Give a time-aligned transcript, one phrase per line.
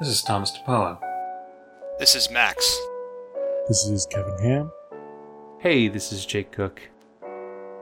[0.00, 0.96] This is Thomas DePaulo.
[1.98, 2.80] This is Max.
[3.66, 4.70] This is Kevin Ham.
[5.58, 6.80] Hey, this is Jake Cook.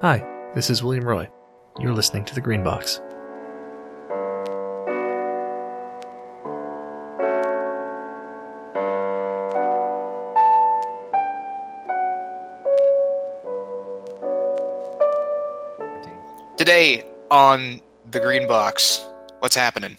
[0.01, 0.25] Hi,
[0.55, 1.29] this is William Roy.
[1.79, 3.03] You're listening to The Green Box.
[16.57, 19.05] Today on the Green Box,
[19.41, 19.99] what's happening?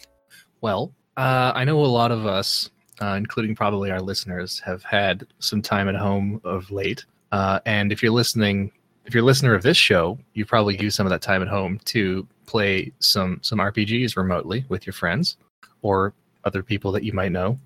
[0.62, 2.70] Well, uh, I know a lot of us,
[3.02, 7.06] uh, including probably our listeners, have had some time at home of late.
[7.32, 8.72] Uh, and if you're listening,
[9.06, 11.48] if you're a listener of this show, you probably use some of that time at
[11.48, 15.38] home to play some some RPGs remotely with your friends
[15.82, 16.14] or
[16.46, 17.58] other people that you might know.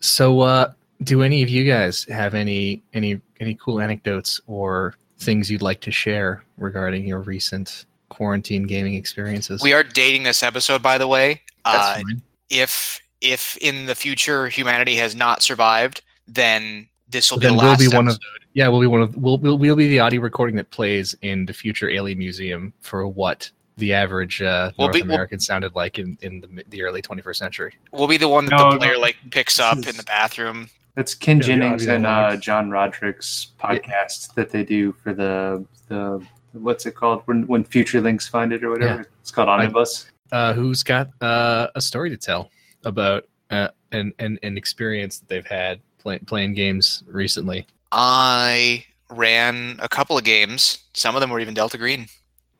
[0.00, 0.72] So, uh,
[1.02, 5.80] do any of you guys have any any any cool anecdotes or things you'd like
[5.82, 9.62] to share regarding your recent quarantine gaming experiences?
[9.62, 11.42] We are dating this episode, by the way.
[11.64, 12.22] That's Uh, fine.
[12.50, 17.62] If if in the future humanity has not survived, then this will be then the
[17.62, 18.44] we'll last be one of episode.
[18.54, 21.46] yeah we'll be one of we'll, we'll we'll be the audio recording that plays in
[21.46, 25.74] the future alien museum for what the average uh, We'll North be- we'll- American sounded
[25.74, 27.74] like in in the, the early 21st century.
[27.92, 29.00] We'll be the one that No, the player no.
[29.00, 30.68] like picks up This in the bathroom.
[30.94, 32.36] That's Ken Yeah, Jennings and uh.
[32.36, 38.00] John Roderick's podcast that they do for the the what's it called when when Future
[38.00, 39.06] Links find it or whatever.
[39.20, 40.06] It's called Omnibus.
[40.32, 42.50] Uh, who's got uh, a story to tell
[42.84, 47.66] about uh, an, an an experience that they've had play, playing games recently?
[47.92, 50.78] I ran a couple of games.
[50.94, 52.06] Some of them were even Delta Green.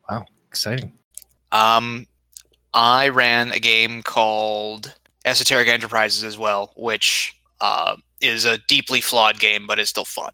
[0.09, 0.93] Wow, exciting.
[1.53, 2.07] Um,
[2.75, 4.95] I ran a game called
[5.25, 10.33] Esoteric Enterprises as well, which uh, is a deeply flawed game, but it's still fun.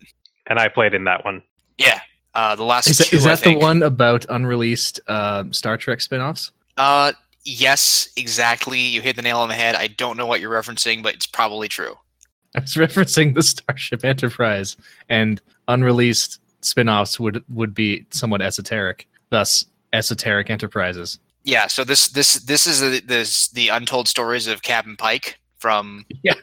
[0.48, 1.42] and I played in that one.
[1.78, 2.00] Yeah,
[2.34, 3.16] uh, the last Is that, two.
[3.16, 6.50] is I that the one about unreleased um, Star Trek spin-offs?
[6.76, 7.12] Uh,
[7.44, 8.80] yes, exactly.
[8.80, 9.74] You hit the nail on the head.
[9.74, 11.94] I don't know what you're referencing, but it's probably true.
[12.56, 14.76] I was referencing the Starship Enterprise,
[15.08, 19.06] and unreleased spin-offs would would be somewhat esoteric.
[19.30, 21.18] Thus, esoteric enterprises.
[21.44, 21.66] Yeah.
[21.66, 26.04] So this this this is the this the untold stories of Captain Pike from.
[26.22, 26.34] Yeah.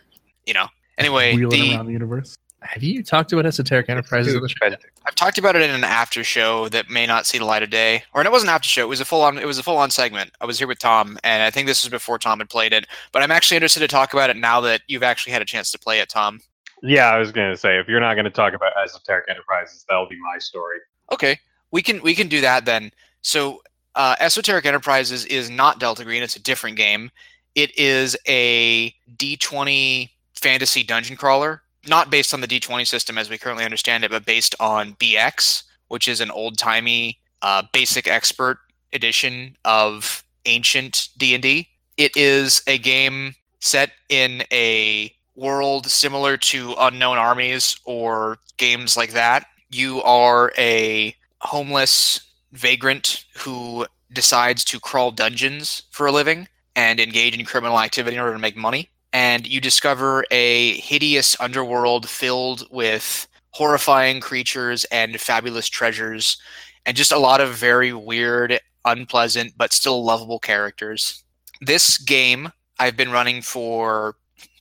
[0.46, 0.68] You know.
[0.98, 2.36] Anyway, Wheeling the, around the universe.
[2.68, 4.36] Have you talked about esoteric enterprises?
[4.36, 4.78] on the?
[5.06, 7.70] I've talked about it in an after show that may not see the light of
[7.70, 8.82] day, or it wasn't an after show.
[8.82, 9.38] It was a full on.
[9.38, 10.32] It was a full on segment.
[10.42, 12.86] I was here with Tom, and I think this was before Tom had played it.
[13.12, 15.72] But I'm actually interested to talk about it now that you've actually had a chance
[15.72, 16.42] to play it, Tom.
[16.84, 19.86] Yeah, I was going to say if you're not going to talk about esoteric enterprises,
[19.88, 20.80] that'll be my story.
[21.12, 21.40] Okay,
[21.72, 22.92] we can we can do that then.
[23.22, 23.62] So,
[23.96, 26.22] uh, Esoteric Enterprises is not Delta Green.
[26.22, 27.10] It's a different game.
[27.56, 33.38] It is a D20 fantasy dungeon crawler, not based on the D20 system as we
[33.38, 38.60] currently understand it, but based on BX, which is an old timey uh, basic expert
[38.94, 41.68] edition of ancient D&D.
[41.98, 49.12] It is a game set in a world similar to Unknown Armies or games like
[49.12, 49.46] that.
[49.70, 52.22] You are a homeless
[52.52, 58.22] vagrant who decides to crawl dungeons for a living and engage in criminal activity in
[58.22, 58.90] order to make money.
[59.14, 66.38] And you discover a hideous underworld filled with horrifying creatures and fabulous treasures,
[66.86, 71.24] and just a lot of very weird, unpleasant, but still lovable characters.
[71.62, 74.16] This game I've been running for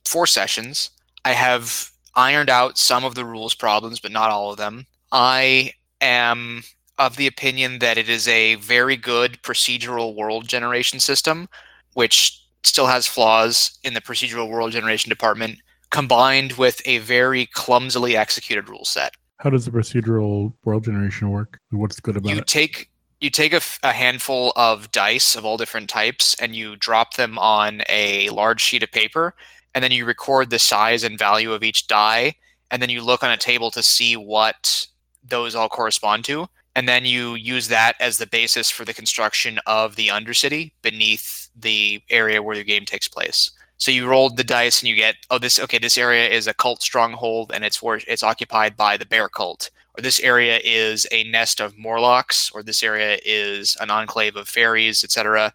[0.05, 0.89] four sessions.
[1.23, 4.85] I have ironed out some of the rules problems, but not all of them.
[5.11, 6.63] I am
[6.97, 11.47] of the opinion that it is a very good procedural world generation system,
[11.93, 15.59] which still has flaws in the procedural world generation department,
[15.89, 19.13] combined with a very clumsily executed rule set.
[19.39, 21.59] How does the procedural world generation work?
[21.71, 22.47] What's good about You it?
[22.47, 22.89] take
[23.19, 27.15] you take a, f- a handful of dice of all different types and you drop
[27.15, 29.33] them on a large sheet of paper
[29.73, 32.35] and then you record the size and value of each die
[32.69, 34.85] and then you look on a table to see what
[35.23, 39.59] those all correspond to and then you use that as the basis for the construction
[39.65, 44.43] of the undercity beneath the area where the game takes place so you rolled the
[44.43, 47.81] dice and you get oh this okay this area is a cult stronghold and it's
[47.81, 52.51] where it's occupied by the bear cult or this area is a nest of Morlocks,
[52.51, 55.51] or this area is an enclave of fairies, etc.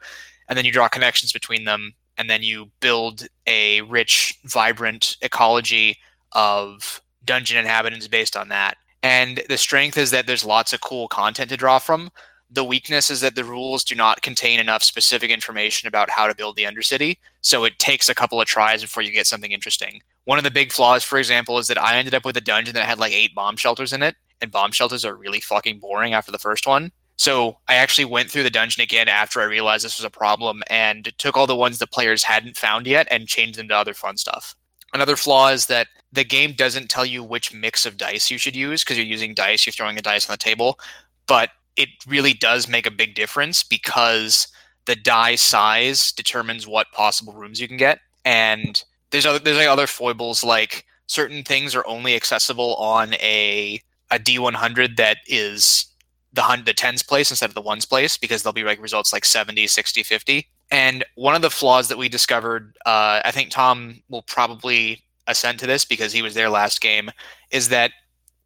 [0.48, 5.98] And then you draw connections between them, and then you build a rich, vibrant ecology
[6.32, 8.76] of dungeon inhabitants based on that.
[9.04, 12.10] And the strength is that there's lots of cool content to draw from.
[12.54, 16.34] The weakness is that the rules do not contain enough specific information about how to
[16.34, 20.02] build the Undercity, so it takes a couple of tries before you get something interesting.
[20.24, 22.74] One of the big flaws, for example, is that I ended up with a dungeon
[22.74, 26.12] that had like eight bomb shelters in it, and bomb shelters are really fucking boring
[26.12, 26.92] after the first one.
[27.16, 30.62] So I actually went through the dungeon again after I realized this was a problem
[30.68, 33.94] and took all the ones the players hadn't found yet and changed them to other
[33.94, 34.54] fun stuff.
[34.92, 38.56] Another flaw is that the game doesn't tell you which mix of dice you should
[38.56, 40.78] use because you're using dice, you're throwing a dice on the table,
[41.26, 44.48] but it really does make a big difference because
[44.86, 48.00] the die size determines what possible rooms you can get.
[48.24, 53.80] And there's other there's like other foibles like certain things are only accessible on a
[54.10, 55.86] a D100 that is
[56.32, 59.12] the hun- the tens place instead of the ones place because there'll be like results
[59.12, 60.46] like 70, 60, 50.
[60.70, 65.60] And one of the flaws that we discovered, uh, I think Tom will probably assent
[65.60, 67.10] to this because he was there last game,
[67.50, 67.92] is that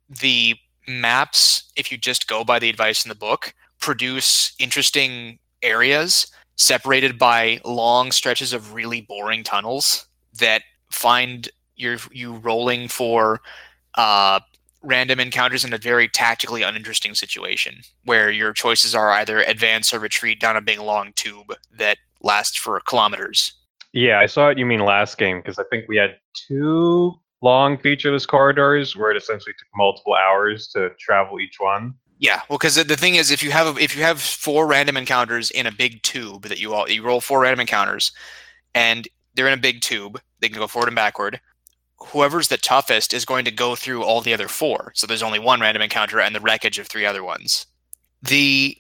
[0.09, 0.57] the
[0.89, 7.19] maps, if you just go by the advice in the book, produce interesting areas separated
[7.19, 10.07] by long stretches of really boring tunnels
[10.39, 13.41] that find your you rolling for
[13.97, 14.41] uh,
[14.83, 19.99] random encounters in a very tactically uninteresting situation where your choices are either advance or
[19.99, 23.53] retreat down a big long tube that lasts for kilometers.
[23.93, 27.15] Yeah, I saw what you mean last game because I think we had two
[27.47, 31.95] long featureless corridors where it essentially took multiple hours to travel each one.
[32.19, 35.51] Yeah, well, because the thing is, if you have if you have four random encounters
[35.53, 38.11] in a big tube that you all you roll four random encounters,
[38.75, 41.41] and they're in a big tube, they can go forward and backward.
[41.99, 44.93] Whoever's the toughest is going to go through all the other four.
[44.95, 47.67] So there's only one random encounter and the wreckage of three other ones.
[48.23, 48.77] The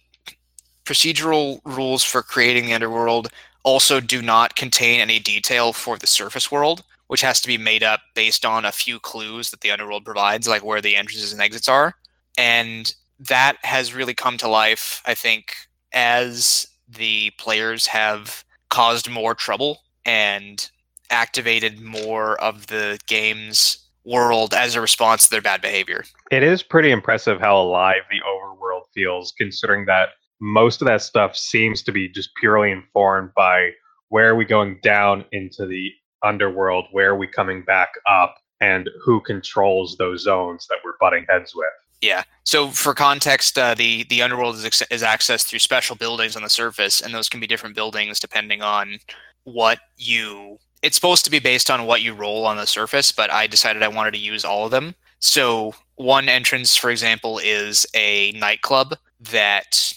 [0.84, 3.28] procedural rules for creating the underworld
[3.62, 7.82] also do not contain any detail for the surface world, which has to be made
[7.82, 11.40] up based on a few clues that the underworld provides, like where the entrances and
[11.40, 11.94] exits are.
[12.38, 15.54] And that has really come to life, I think,
[15.92, 20.68] as the players have caused more trouble and
[21.10, 26.04] activated more of the game's world as a response to their bad behavior.
[26.30, 30.10] It is pretty impressive how alive the overworld feels, considering that
[30.40, 33.70] most of that stuff seems to be just purely informed by
[34.08, 35.90] where are we going down into the
[36.26, 41.26] underworld, where are we coming back up, and who controls those zones that we're butting
[41.28, 41.68] heads with.
[42.00, 42.24] Yeah.
[42.44, 46.42] So for context, uh, the the underworld is, ex- is accessed through special buildings on
[46.42, 48.98] the surface, and those can be different buildings depending on
[49.44, 50.58] what you.
[50.82, 53.82] It's supposed to be based on what you roll on the surface, but I decided
[53.82, 54.94] I wanted to use all of them.
[55.20, 58.96] So one entrance, for example, is a nightclub
[59.32, 59.94] that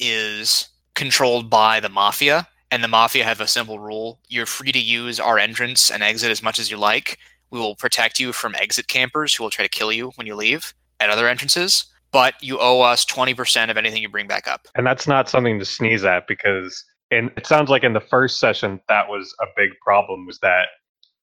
[0.00, 4.78] is controlled by the mafia, and the mafia have a simple rule: you're free to
[4.78, 7.18] use our entrance and exit as much as you like.
[7.50, 10.34] We will protect you from exit campers who will try to kill you when you
[10.34, 14.66] leave at other entrances, but you owe us 20% of anything you bring back up.
[14.74, 18.40] And that's not something to sneeze at because and it sounds like in the first
[18.40, 20.68] session that was a big problem was that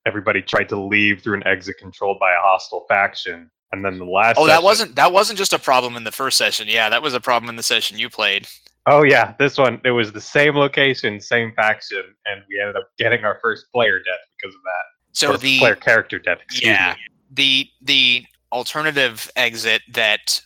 [0.06, 3.50] everybody tried to leave through an exit controlled by a hostile faction.
[3.74, 6.12] And then the last Oh, that session- wasn't that wasn't just a problem in the
[6.12, 6.68] first session.
[6.70, 8.48] Yeah, that was a problem in the session you played.
[8.86, 12.90] Oh yeah, this one it was the same location, same faction, and we ended up
[12.98, 14.86] getting our first player death because of that.
[15.14, 17.02] So Or the player character death, excuse yeah me.
[17.32, 20.40] the the alternative exit that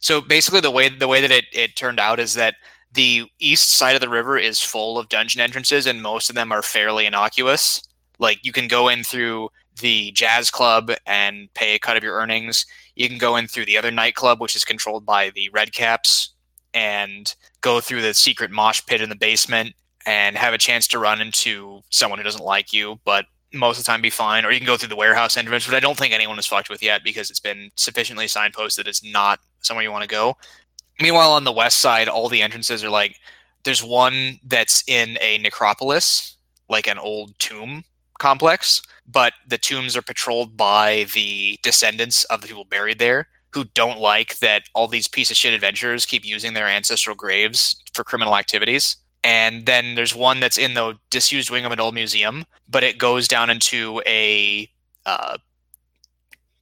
[0.00, 2.56] so basically the way the way that it, it turned out is that
[2.92, 6.52] the east side of the river is full of dungeon entrances and most of them
[6.52, 7.82] are fairly innocuous
[8.18, 9.48] like you can go in through
[9.80, 12.66] the jazz club and pay a cut of your earnings.
[12.94, 16.30] You can go in through the other nightclub which is controlled by the red caps
[16.72, 19.74] and go through the secret mosh pit in the basement
[20.06, 23.84] and have a chance to run into someone who doesn't like you but most of
[23.84, 25.96] the time be fine, or you can go through the warehouse entrance, which I don't
[25.96, 29.92] think anyone has fucked with yet because it's been sufficiently signposted it's not somewhere you
[29.92, 30.36] want to go.
[31.00, 33.16] Meanwhile, on the west side, all the entrances are like
[33.64, 36.36] there's one that's in a necropolis,
[36.68, 37.84] like an old tomb
[38.18, 43.64] complex, but the tombs are patrolled by the descendants of the people buried there who
[43.74, 48.02] don't like that all these piece of shit adventurers keep using their ancestral graves for
[48.02, 48.96] criminal activities.
[49.22, 52.98] And then there's one that's in the disused wing of an old museum, but it
[52.98, 54.68] goes down into a
[55.06, 55.38] uh,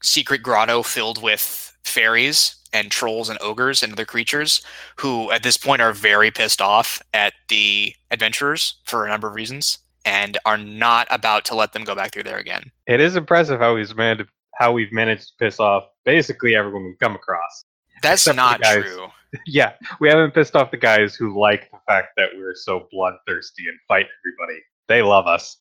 [0.03, 4.63] secret grotto filled with fairies and trolls and ogres and other creatures
[4.97, 9.35] who, at this point, are very pissed off at the adventurers for a number of
[9.35, 12.71] reasons and are not about to let them go back through there again.
[12.87, 16.99] It is impressive how we've managed how we've managed to piss off basically everyone we've
[16.99, 17.65] come across.
[18.03, 19.07] That's Except not guys- true.
[19.47, 23.63] yeah, we haven't pissed off the guys who like the fact that we're so bloodthirsty
[23.67, 24.61] and fight everybody.
[24.89, 25.57] They love us.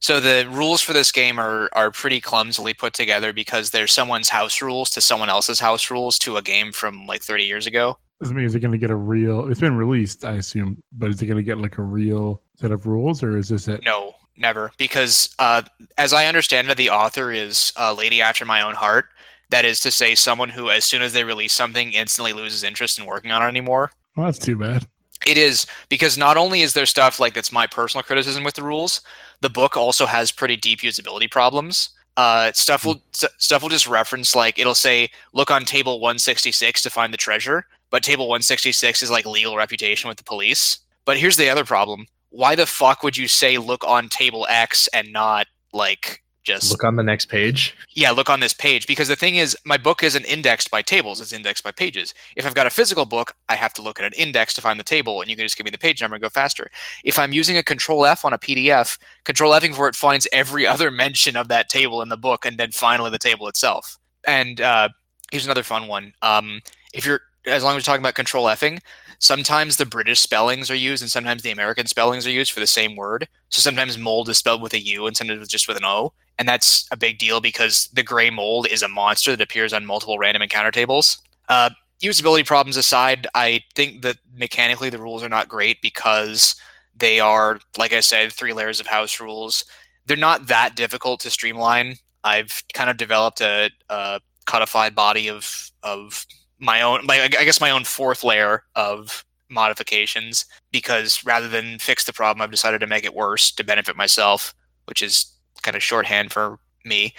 [0.00, 4.28] So the rules for this game are are pretty clumsily put together because there's someone's
[4.28, 7.98] house rules to someone else's house rules to a game from like 30 years ago.
[8.20, 9.48] Does it mean is it going to get a real?
[9.48, 12.72] It's been released, I assume, but is it going to get like a real set
[12.72, 13.84] of rules, or is this it?
[13.84, 14.72] No, never.
[14.76, 15.62] Because uh,
[15.96, 19.06] as I understand it, the author is a lady after my own heart.
[19.50, 22.98] That is to say, someone who, as soon as they release something, instantly loses interest
[22.98, 23.92] in working on it anymore.
[24.14, 24.86] Well, that's too bad.
[25.26, 28.62] It is because not only is there stuff like that's my personal criticism with the
[28.62, 29.00] rules,
[29.40, 31.90] the book also has pretty deep usability problems.
[32.16, 36.82] Uh, stuff will st- stuff will just reference like it'll say look on table 166
[36.82, 40.78] to find the treasure, but table 166 is like legal reputation with the police.
[41.04, 44.88] But here's the other problem: why the fuck would you say look on table X
[44.92, 47.76] and not like just Look on the next page.
[47.94, 51.20] yeah, look on this page because the thing is, my book isn't indexed by tables;
[51.20, 52.14] it's indexed by pages.
[52.36, 54.80] If I've got a physical book, I have to look at an index to find
[54.80, 56.70] the table, and you can just give me the page number and go faster.
[57.04, 60.66] If I'm using a Control F on a PDF, Control Fing for it finds every
[60.74, 63.98] other mention of that table in the book, and then finally the table itself.
[64.26, 64.88] And uh,
[65.30, 66.14] here's another fun one.
[66.22, 66.60] Um,
[66.94, 68.80] if you're as long as we're talking about Control Fing,
[69.18, 72.66] sometimes the British spellings are used, and sometimes the American spellings are used for the
[72.66, 73.28] same word.
[73.48, 76.48] So sometimes mold is spelled with a U, and sometimes just with an O and
[76.48, 80.18] that's a big deal because the gray mold is a monster that appears on multiple
[80.18, 81.18] random encounter tables.
[81.48, 81.70] Uh,
[82.02, 86.54] usability problems aside, I think that mechanically the rules are not great because
[86.96, 89.64] they are, like I said, three layers of house rules.
[90.06, 91.96] They're not that difficult to streamline.
[92.22, 96.24] I've kind of developed a, a codified body of of
[96.58, 102.04] my own, my, I guess my own fourth layer of modifications because rather than fix
[102.04, 104.54] the problem, I've decided to make it worse to benefit myself,
[104.86, 107.14] which is kind of shorthand for me.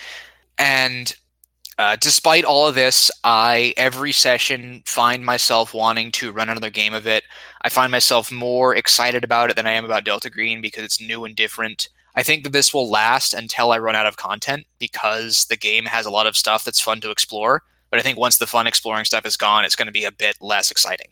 [0.57, 1.15] And
[1.77, 6.93] uh, despite all of this, I every session find myself wanting to run another game
[6.93, 7.23] of it.
[7.61, 10.99] I find myself more excited about it than I am about Delta Green because it's
[10.99, 11.87] new and different.
[12.15, 15.85] I think that this will last until I run out of content because the game
[15.85, 17.63] has a lot of stuff that's fun to explore.
[17.89, 20.11] But I think once the fun exploring stuff is gone, it's going to be a
[20.11, 21.07] bit less exciting.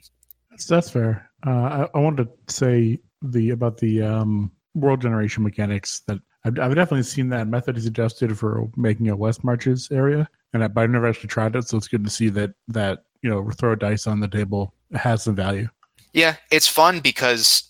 [0.51, 1.29] That's, that's fair.
[1.45, 6.59] Uh, I, I wanted to say the about the um, world generation mechanics that I've,
[6.59, 10.67] I've definitely seen that method is adjusted for making a West Marches area, and I,
[10.67, 13.49] but I've never actually tried it, so it's good to see that that you know
[13.51, 15.67] throw a dice on the table has some value.
[16.13, 17.63] Yeah, it's fun because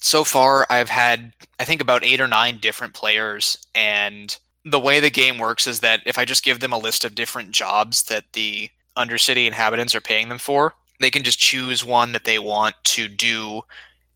[0.00, 5.00] so far I've had I think about eight or nine different players, and the way
[5.00, 8.04] the game works is that if I just give them a list of different jobs
[8.04, 12.38] that the Undercity inhabitants are paying them for, they can just choose one that they
[12.38, 13.62] want to do,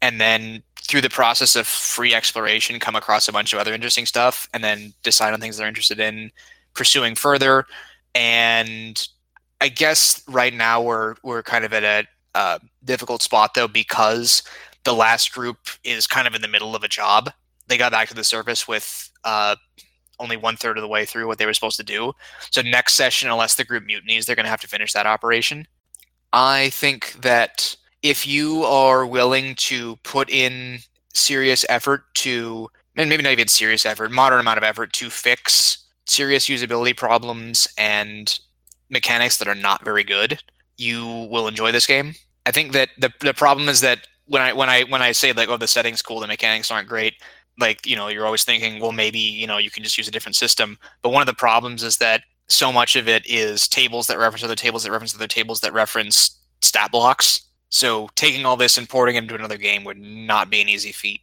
[0.01, 4.07] and then through the process of free exploration, come across a bunch of other interesting
[4.07, 6.31] stuff, and then decide on things they're interested in
[6.75, 7.67] pursuing further.
[8.15, 9.07] And
[9.61, 14.43] I guess right now we're we're kind of at a uh, difficult spot though because
[14.85, 17.31] the last group is kind of in the middle of a job.
[17.67, 19.57] They got back to the surface with uh,
[20.21, 22.13] only one third of the way through what they were supposed to do.
[22.51, 25.67] So next session, unless the group mutinies, they're going to have to finish that operation.
[26.33, 30.81] I think that if you are willing to put in
[31.15, 35.85] serious effort to, and maybe not even serious effort, moderate amount of effort to fix
[36.07, 38.39] serious usability problems and
[38.91, 40.43] mechanics that are not very good,
[40.77, 42.15] you will enjoy this game.
[42.47, 45.33] I think that the the problem is that when I when I when I say
[45.33, 47.15] like oh the settings cool, the mechanics aren't great,
[47.59, 50.13] like you know you're always thinking well maybe you know you can just use a
[50.13, 50.79] different system.
[51.03, 54.43] But one of the problems is that so much of it is tables that reference
[54.43, 57.43] other tables that reference other tables that reference stat blocks.
[57.71, 60.93] So taking all this and porting it into another game would not be an easy
[60.93, 61.21] feat.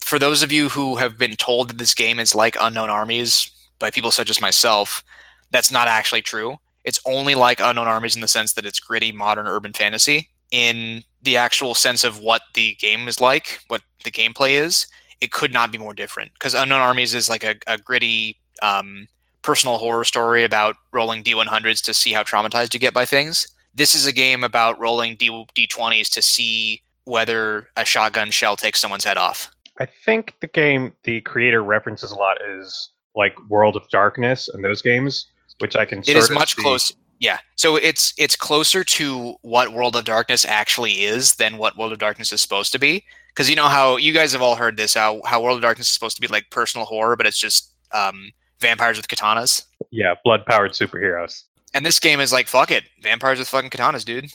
[0.00, 3.50] For those of you who have been told that this game is like Unknown Armies
[3.78, 5.02] by people such as myself,
[5.50, 6.56] that's not actually true.
[6.84, 10.28] It's only like Unknown Armies in the sense that it's gritty, modern urban fantasy.
[10.50, 14.86] In the actual sense of what the game is like, what the gameplay is,
[15.22, 16.32] it could not be more different.
[16.34, 19.06] Because Unknown Armies is like a, a gritty, um,
[19.42, 23.46] personal horror story about rolling D100s to see how traumatized you get by things.
[23.74, 28.80] This is a game about rolling D D20s to see whether a shotgun shell takes
[28.80, 29.50] someone's head off.
[29.78, 34.62] I think the game the creator references a lot is like World of Darkness and
[34.62, 35.26] those games,
[35.58, 36.00] which I can.
[36.00, 36.94] It is much closer.
[37.18, 41.92] Yeah, so it's it's closer to what World of Darkness actually is than what World
[41.92, 43.04] of Darkness is supposed to be.
[43.34, 45.88] Because you know how you guys have all heard this how how World of Darkness
[45.88, 49.64] is supposed to be like personal horror, but it's just um, vampires with katanas.
[49.90, 51.44] Yeah, blood powered superheroes.
[51.74, 54.30] And this game is like fuck it, vampires with fucking katanas, dude.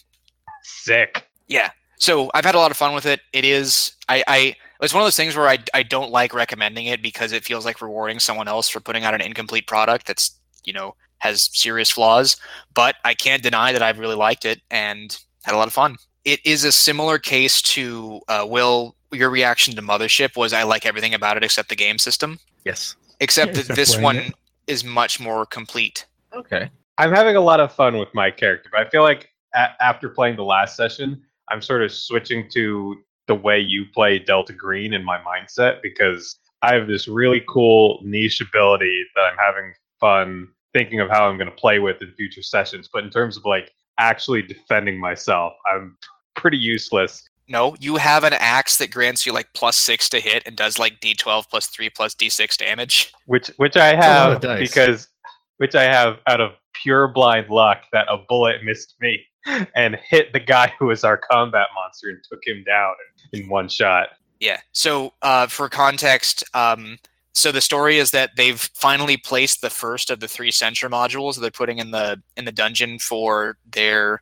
[0.63, 1.27] Sick.
[1.47, 1.71] Yeah.
[1.99, 3.21] So I've had a lot of fun with it.
[3.33, 6.85] It is I, I it's one of those things where I, I don't like recommending
[6.85, 10.37] it because it feels like rewarding someone else for putting out an incomplete product that's
[10.63, 12.37] you know has serious flaws.
[12.73, 15.97] But I can't deny that I've really liked it and had a lot of fun.
[16.27, 18.97] It is a similar case to uh, Will.
[19.13, 22.37] Your reaction to Mothership was I like everything about it except the game system.
[22.65, 22.97] Yes.
[23.21, 24.33] Except Yeah, that except this one it.
[24.67, 26.05] is much more complete.
[26.33, 26.69] Okay.
[26.97, 30.09] I'm having a lot of fun with my character, but I feel like a- after
[30.09, 34.93] playing the last session, I'm sort of switching to the way you play Delta Green
[34.93, 40.49] in my mindset because I have this really cool niche ability that I'm having fun
[40.73, 42.89] thinking of how I'm going to play with in future sessions.
[42.91, 45.97] But in terms of like actually defending myself, I'm
[46.47, 47.29] pretty useless.
[47.49, 50.79] No, you have an axe that grants you like plus six to hit and does
[50.79, 53.13] like d12 plus three plus d6 damage.
[53.25, 55.09] which which I have of because
[55.57, 59.25] which I have out of pure blind luck that a bullet missed me
[59.75, 62.93] and hit the guy who was our combat monster and took him down
[63.33, 64.09] in, in one shot.
[64.39, 64.61] Yeah.
[64.71, 66.97] So, uh, for context, um,
[67.33, 71.35] so the story is that they've finally placed the first of the three censure modules
[71.35, 74.21] that they're putting in the in the dungeon for their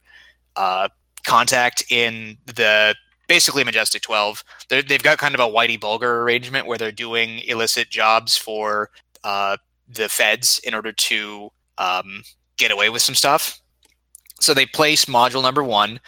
[0.55, 0.87] uh,
[1.25, 2.95] contact in the
[3.27, 4.43] basically Majestic 12.
[4.69, 8.89] They're, they've got kind of a Whitey Bulger arrangement where they're doing illicit jobs for
[9.23, 12.23] uh, the feds in order to um,
[12.57, 13.59] get away with some stuff.
[14.39, 15.99] So they place module number one.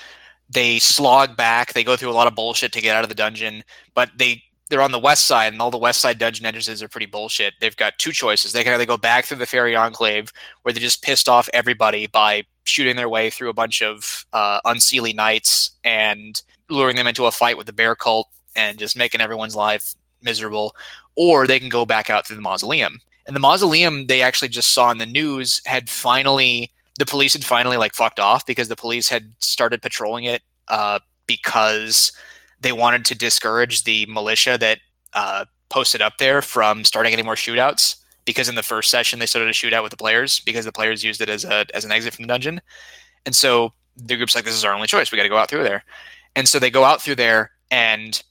[0.50, 1.74] They slog back.
[1.74, 4.44] They go through a lot of bullshit to get out of the dungeon, but they
[4.70, 7.54] they're on the west side, and all the west side dungeon entrances are pretty bullshit.
[7.62, 8.52] They've got two choices.
[8.52, 10.32] They can either go back through the Fairy Enclave,
[10.62, 14.62] where they just pissed off everybody by shooting their way through a bunch of uh,
[14.62, 19.22] unseelie knights and luring them into a fight with the bear cult and just making
[19.22, 20.76] everyone's life miserable,
[21.16, 23.00] or they can go back out through the mausoleum.
[23.26, 27.46] And the mausoleum they actually just saw in the news had finally the police had
[27.46, 32.12] finally like fucked off because the police had started patrolling it uh, because
[32.60, 34.80] they wanted to discourage the militia that
[35.14, 37.98] uh, posted up there from starting any more shootouts
[38.28, 41.04] because in the first session they started a shootout with the players because the players
[41.04, 42.62] used it as a as an exit from the dungeon.
[43.26, 45.12] And so the group's like this is our only choice.
[45.12, 45.84] We got to go out through there.
[46.36, 48.22] And so they go out through there and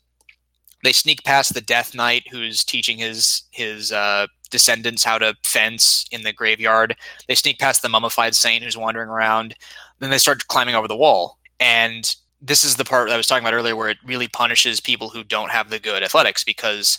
[0.85, 6.05] they sneak past the death knight who's teaching his his uh, descendants how to fence
[6.13, 6.95] in the graveyard.
[7.27, 9.57] They sneak past the mummified saint who's wandering around.
[9.99, 11.39] Then they start climbing over the wall.
[11.59, 15.09] And this is the part I was talking about earlier where it really punishes people
[15.09, 16.99] who don't have the good athletics because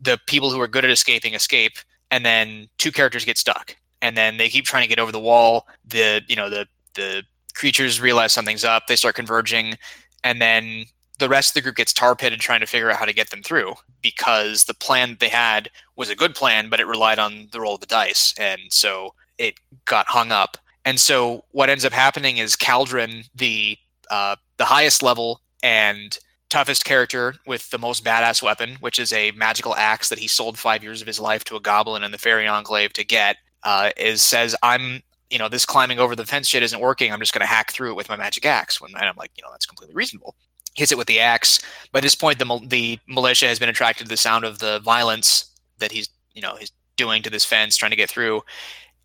[0.00, 1.76] the people who are good at escaping escape
[2.10, 5.20] and then two characters get stuck and then they keep trying to get over the
[5.20, 5.66] wall.
[5.84, 7.22] The you know the the
[7.54, 9.74] creatures realize something's up they start converging
[10.22, 10.84] and then
[11.18, 13.30] the rest of the group gets tar pitted trying to figure out how to get
[13.30, 17.48] them through because the plan they had was a good plan but it relied on
[17.52, 20.56] the roll of the dice and so it got hung up.
[20.84, 23.76] And so what ends up happening is Caldron, the
[24.10, 26.16] uh, the highest level and
[26.48, 30.58] toughest character with the most badass weapon, which is a magical axe that he sold
[30.58, 33.90] five years of his life to a goblin in the Fairy Enclave to get, uh,
[33.96, 37.12] is says, "I'm, you know, this climbing over the fence shit isn't working.
[37.12, 39.32] I'm just going to hack through it with my magic axe." When and I'm like,
[39.36, 40.36] you know, that's completely reasonable.
[40.74, 41.60] Hits it with the axe.
[41.92, 45.50] By this point, the the militia has been attracted to the sound of the violence
[45.78, 48.42] that he's, you know, he's doing to this fence, trying to get through,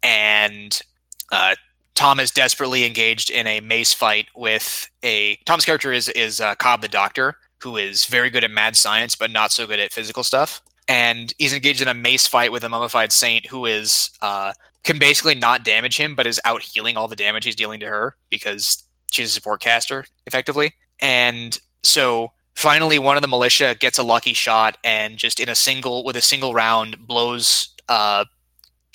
[0.04, 0.82] and
[1.32, 1.56] uh,
[2.02, 6.56] Tom is desperately engaged in a mace fight with a Tom's character is is uh,
[6.56, 9.94] Cobb the Doctor, who is very good at mad science but not so good at
[9.94, 10.64] physical stuff.
[10.88, 14.98] And he's engaged in a mace fight with a mummified saint who is uh, can
[14.98, 18.16] basically not damage him, but is out healing all the damage he's dealing to her
[18.32, 20.74] because she's a support caster effectively.
[21.02, 25.56] And so finally, one of the militia gets a lucky shot and just in a
[25.56, 28.26] single with a single round blows uh,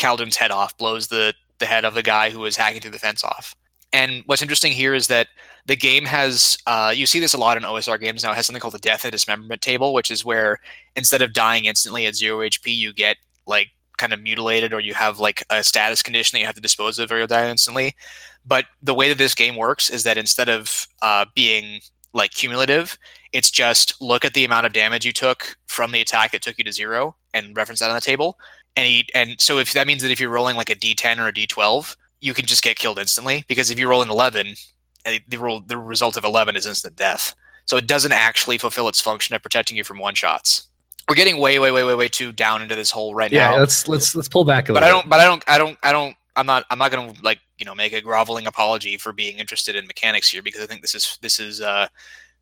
[0.00, 3.24] head off, blows the the head of the guy who was hacking through the fence
[3.24, 3.54] off.
[3.92, 5.28] And what's interesting here is that
[5.66, 8.32] the game has uh, you see this a lot in OSR games now.
[8.32, 10.58] It has something called the death and dismemberment table, which is where
[10.96, 13.16] instead of dying instantly at zero HP, you get
[13.46, 16.60] like kind of mutilated or you have like a status condition that you have to
[16.60, 17.94] dispose of or you'll die instantly.
[18.44, 21.80] But the way that this game works is that instead of uh, being
[22.12, 22.98] like cumulative,
[23.32, 26.58] it's just look at the amount of damage you took from the attack that took
[26.58, 28.38] you to zero and reference that on the table.
[28.76, 31.28] And he, and so if that means that if you're rolling like a D10 or
[31.28, 34.54] a D12, you can just get killed instantly because if you roll an 11,
[35.06, 37.34] eh, the roll the result of 11 is instant death.
[37.64, 40.68] So it doesn't actually fulfill its function of protecting you from one shots.
[41.08, 43.54] We're getting way, way, way, way, way too down into this hole right Yeah, now.
[43.54, 44.88] Yeah, let's let's let's pull back a but little.
[44.88, 46.16] I don't, but I don't, I don't, I don't.
[46.34, 49.38] I'm not, I'm not going to like you know make a groveling apology for being
[49.38, 51.88] interested in mechanics here because I think this is this is uh,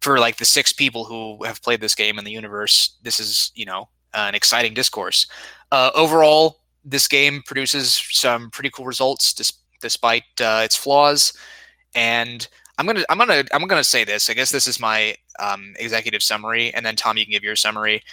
[0.01, 2.97] for like the six people who have played this game in the universe.
[3.03, 5.27] This is you know an exciting discourse.
[5.75, 11.33] Uh, overall, this game produces some pretty cool results dis- despite uh, its flaws.
[11.97, 12.47] And
[12.79, 14.31] I'm gonna I'm gonna I'm gonna say this.
[14.31, 17.57] I guess this is my um, executive summary, and then Tom, you can give your
[17.57, 18.05] summary.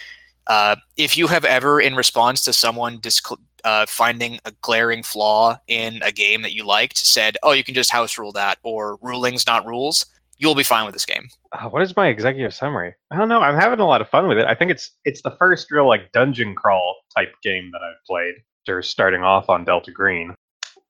[0.48, 3.30] Uh, if you have ever, in response to someone disc-
[3.62, 7.74] uh, finding a glaring flaw in a game that you liked, said, "Oh, you can
[7.74, 10.06] just house rule that," or "Rulings, not rules,"
[10.42, 11.28] you'll be fine with this game.
[11.52, 12.94] Uh, what is my executive summary?
[13.12, 13.40] I don't know.
[13.40, 14.44] I'm having a lot of fun with it.
[14.44, 18.34] I think it's it's the first real like dungeon crawl type game that I've played.
[18.64, 20.34] After starting off on Delta Green,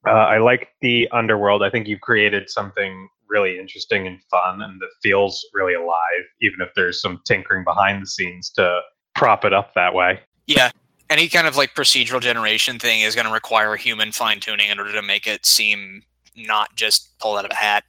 [0.07, 1.63] uh, I like the underworld.
[1.63, 6.61] I think you've created something really interesting and fun, and that feels really alive, even
[6.61, 8.81] if there's some tinkering behind the scenes to
[9.15, 10.21] prop it up that way.
[10.47, 10.71] Yeah.
[11.09, 14.79] Any kind of like procedural generation thing is going to require human fine tuning in
[14.79, 16.03] order to make it seem
[16.37, 17.85] not just pulled out of a hat.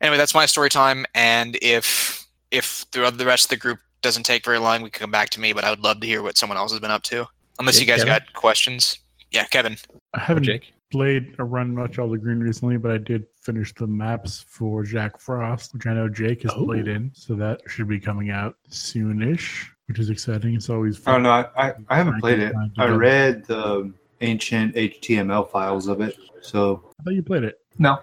[0.00, 1.04] Anyway, that's my story time.
[1.14, 5.00] And if if the the rest of the group doesn't take very long, we can
[5.00, 5.52] come back to me.
[5.52, 7.26] But I would love to hear what someone else has been up to.
[7.58, 8.12] Unless Okay, you guys Kevin?
[8.24, 8.98] got questions.
[9.30, 9.76] Yeah, Kevin.
[10.14, 10.72] I haven't Jake.
[10.92, 15.18] played or run much Delta Green recently, but I did finish the maps for Jack
[15.20, 16.64] Frost, which I know Jake has Oh.
[16.64, 17.10] played in.
[17.14, 20.54] So that should be coming out soonish, which is exciting.
[20.54, 21.14] It's always fun.
[21.14, 21.22] Oh fun.
[21.24, 22.54] no, I, I, I haven't played it.
[22.78, 26.16] I read the ancient HTML files of it.
[26.40, 27.60] So I thought you played it.
[27.78, 27.98] no,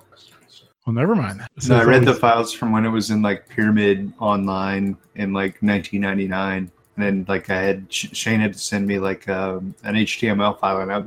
[0.85, 1.41] Well, never mind.
[1.59, 4.95] So no, I it's read the files from when it was in like Pyramid Online
[5.15, 9.73] in like 1999, and then like I had Shane had to send me like um,
[9.83, 11.03] an HTML file, and I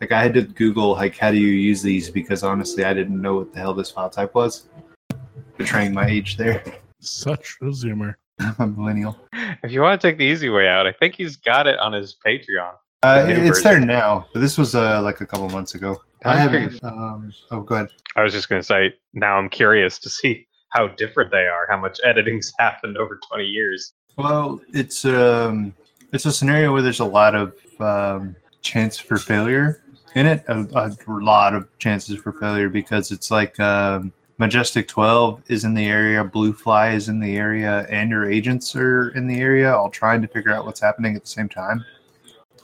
[0.00, 3.20] like I had to Google like how do you use these because honestly I didn't
[3.20, 4.64] know what the hell this file type was.
[5.58, 6.62] Betraying my age there.
[7.00, 8.14] such a zoomer.
[8.40, 9.18] I'm a millennial.
[9.62, 11.92] If you want to take the easy way out, I think he's got it on
[11.92, 12.72] his Patreon.
[13.02, 16.00] Uh, The new it's there now, but this was uh, like a couple months ago.
[16.24, 16.84] I I'm haven't.
[16.84, 17.88] Um, oh, go ahead.
[18.16, 21.66] I was just going to say, now I'm curious to see how different they are,
[21.68, 23.92] how much editing's happened over 20 years.
[24.16, 25.74] Well, it's um,
[26.12, 29.82] it's a scenario where there's a lot of um, chance for failure
[30.14, 30.44] in it.
[30.48, 35.74] A, a lot of chances for failure because it's like um, Majestic 12 is in
[35.74, 39.72] the area, Blue Fly is in the area, and your agents are in the area,
[39.72, 41.84] all trying to figure out what's happening at the same time.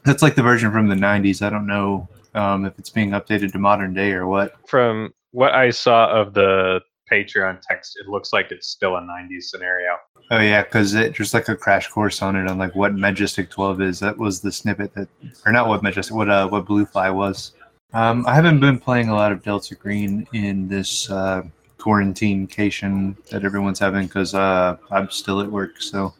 [0.04, 1.40] That's like the version from the 90s.
[1.40, 4.54] I don't know um, if it's being updated to modern day or what.
[4.68, 9.44] From what I saw of the Patreon text, it looks like it's still a 90s
[9.44, 9.96] scenario.
[10.30, 13.50] Oh yeah, because it just like a crash course on it on like what Majestic
[13.50, 14.00] 12 is.
[14.00, 15.08] That was the snippet that,
[15.44, 17.52] or not what Majestic, what uh, what Blue Fly was.
[17.92, 21.42] Um, I haven't been playing a lot of Delta Green in this uh,
[21.78, 25.80] quarantine cation that everyone's having because uh, I'm still at work.
[25.80, 26.14] So,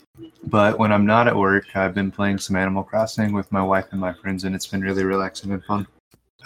[0.45, 3.87] but when I'm not at work, I've been playing some Animal Crossing with my wife
[3.91, 5.87] and my friends, and it's been really relaxing and fun.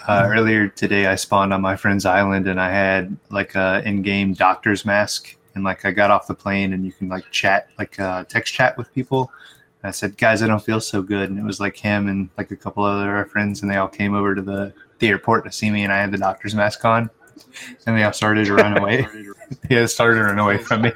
[0.07, 4.33] Uh, earlier today, I spawned on my friend's island, and I had like a in-game
[4.33, 7.99] doctor's mask, and like I got off the plane, and you can like chat, like
[7.99, 9.31] uh, text chat with people.
[9.81, 12.29] And I said, "Guys, I don't feel so good," and it was like him and
[12.37, 15.51] like a couple other friends, and they all came over to the the airport to
[15.51, 17.09] see me, and I had the doctor's mask on,
[17.85, 19.05] and they all started to run away.
[19.69, 20.91] yeah, started to run away from me.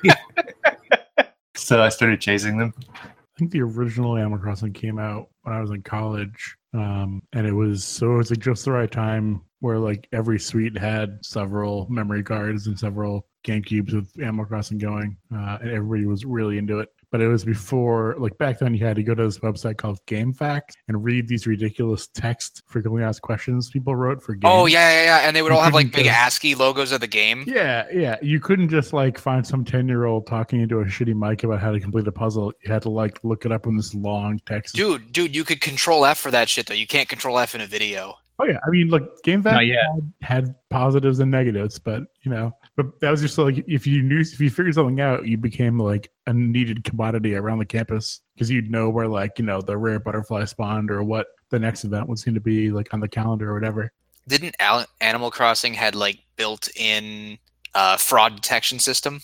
[1.55, 2.73] so I started chasing them.
[2.93, 7.45] I think the original Animal Crossing came out when I was in college, um, and
[7.45, 11.23] it was so it was like just the right time where like every suite had
[11.23, 16.57] several memory cards and several GameCubes with Animal Crossing going, uh, and everybody was really
[16.57, 16.89] into it.
[17.13, 20.03] But it was before, like back then, you had to go to this website called
[20.07, 24.51] GameFAQ and read these ridiculous text frequently asked questions people wrote for oh, games.
[24.51, 25.27] Oh yeah, yeah, yeah.
[25.27, 27.43] And they would You all have like big just- ASCII logos of the game.
[27.45, 28.15] Yeah, yeah.
[28.23, 31.59] You couldn't just like find some 10 year old talking into a shitty mic about
[31.59, 32.51] how to complete a puzzle.
[32.63, 34.73] You had to like look it up in this long text.
[34.73, 36.73] Dude, dude, you could control F for that shit though.
[36.73, 38.17] You can't control F in a video.
[38.39, 38.57] Oh, yeah.
[38.65, 39.85] I mean, look, Game Not Fact yet.
[40.21, 44.01] had, had positives and negatives, but you know, but that was just like if you
[44.01, 48.21] knew, if you figured something out, you became like a needed commodity around the campus
[48.33, 51.83] because you'd know where like, you know, the rare butterfly spawned or what the next
[51.85, 53.91] event was going to be like on the calendar or whatever.
[54.27, 57.37] Didn't Al- Animal Crossing had like built-in
[57.75, 59.21] uh, fraud detection system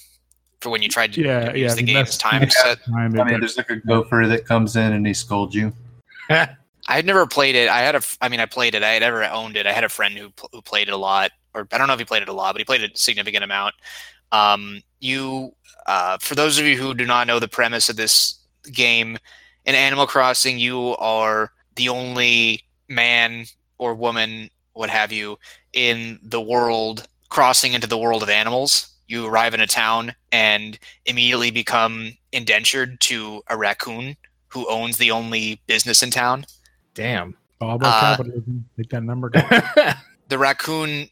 [0.60, 2.50] for when you tried to Yeah, use yeah, the I mean, game's time yeah.
[2.50, 2.86] set?
[2.86, 5.74] Time I mean, there's like a gopher that comes in and he scolds you.
[6.30, 6.48] I
[6.88, 7.70] had never played it.
[7.70, 8.84] I had a, f- I mean, I played it.
[8.84, 9.66] I had never owned it.
[9.66, 12.00] I had a friend who who played it a lot, or I don't know if
[12.00, 13.76] he played it a lot, but he played a significant amount.
[14.32, 15.54] Um, you,
[15.88, 18.40] uh, for those of you who do not know the premise of this
[18.72, 19.18] game,
[19.66, 23.46] in Animal Crossing, you are the only man
[23.78, 25.38] or woman, what have you,
[25.74, 28.88] in the world crossing into the world of animals.
[29.08, 34.18] You arrive in a town and immediately become indentured to a raccoon
[34.50, 36.46] who owns the only business in town.
[36.94, 37.36] Damn.
[37.62, 38.66] all about uh, capitalism.
[38.78, 39.42] Make that number go.
[40.28, 41.10] the raccoon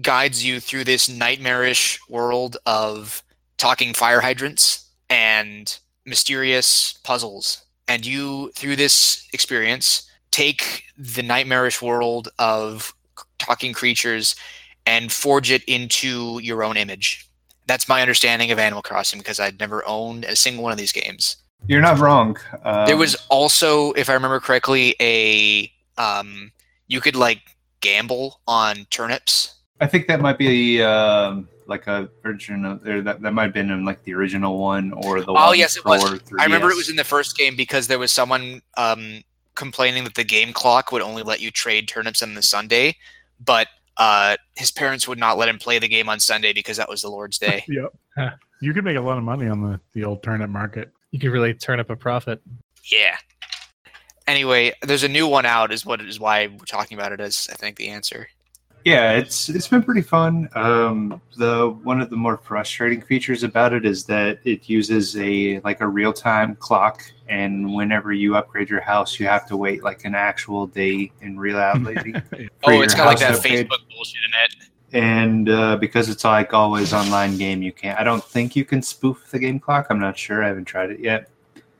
[0.00, 3.22] guides you through this nightmarish world of
[3.56, 7.64] talking fire hydrants and mysterious puzzles.
[7.88, 12.94] And you, through this experience, take the nightmarish world of
[13.38, 14.36] talking creatures
[14.86, 17.28] and forge it into your own image.
[17.66, 20.92] That's my understanding of Animal Crossing because I'd never owned a single one of these
[20.92, 21.36] games.
[21.66, 22.36] You're not wrong.
[22.64, 26.52] Um, There was also, if I remember correctly, a um,
[26.86, 27.42] you could like
[27.80, 29.54] gamble on turnips.
[29.80, 33.54] I think that might be um, like a version of, or that, that might have
[33.54, 36.02] been in like the original one or the Oh one yes, it was.
[36.04, 36.40] 3DS.
[36.40, 39.22] I remember it was in the first game because there was someone um,
[39.54, 42.96] complaining that the game clock would only let you trade turnips on the Sunday,
[43.44, 46.88] but uh, his parents would not let him play the game on Sunday because that
[46.88, 47.64] was the Lord's Day.
[47.68, 47.94] yep.
[48.60, 50.90] You could make a lot of money on the, the old turnip market.
[51.12, 52.42] You could really turn up a profit.
[52.90, 53.16] yeah.
[54.26, 55.72] Anyway, there's a new one out.
[55.72, 58.28] Is what is why we're talking about it as I think the answer.
[58.84, 60.48] Yeah, it's it's been pretty fun.
[60.54, 65.60] Um, the one of the more frustrating features about it is that it uses a
[65.60, 69.82] like a real time clock, and whenever you upgrade your house, you have to wait
[69.82, 72.12] like an actual day in reality.
[72.30, 73.68] for Oh, it's got like that upgrade.
[73.68, 74.70] Facebook bullshit in it.
[74.92, 77.98] And uh, because it's like always online game, you can't.
[78.00, 79.86] I don't think you can spoof the game clock.
[79.90, 80.42] I'm not sure.
[80.42, 81.30] I haven't tried it yet.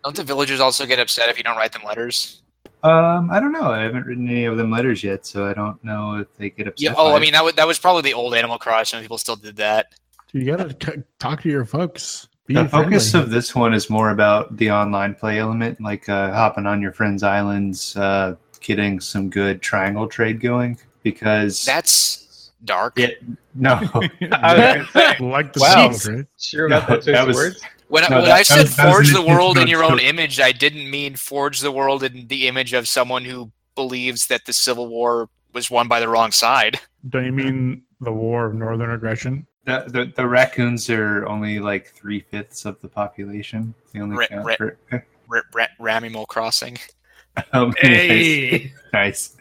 [0.04, 2.39] Don't the villagers also get upset if you don't write them letters?
[2.82, 3.70] Um, I don't know.
[3.70, 6.66] I haven't written any of them letters yet, so I don't know if they get
[6.68, 6.82] upset.
[6.82, 6.94] Yeah.
[6.96, 7.20] Oh, by I it.
[7.20, 8.98] mean that was that was probably the old Animal Crossing.
[8.98, 9.94] when People still did that.
[10.32, 12.28] You gotta c- talk to your folks.
[12.46, 13.26] Be the focus friendly.
[13.26, 16.92] of this one is more about the online play element, like uh, hopping on your
[16.92, 20.78] friends' islands, uh, getting some good triangle trade going.
[21.02, 22.94] Because That's dark.
[22.98, 23.08] Yeah.
[23.54, 23.72] no,
[24.32, 25.90] I was say, like the Wow.
[25.92, 26.26] sequel, right?
[26.38, 27.62] sure No, about those that choice was- words.
[27.90, 29.92] When, No, when that- I said was- that forge an the world in your own
[29.98, 34.26] intentional image, I didn't mean forge the world in the image of someone who believes
[34.28, 36.78] that the Civil War was won by the wrong side.
[37.08, 39.46] Don't you mean the War of Northern Aggression?
[39.66, 43.74] the, the the raccoons are only like three fifths of the population.
[43.92, 44.78] They only Ra- count ra- for.
[45.30, 46.78] R- Ra- Ramimul Crossing.
[47.52, 48.66] Um, nice.
[48.92, 49.36] nice.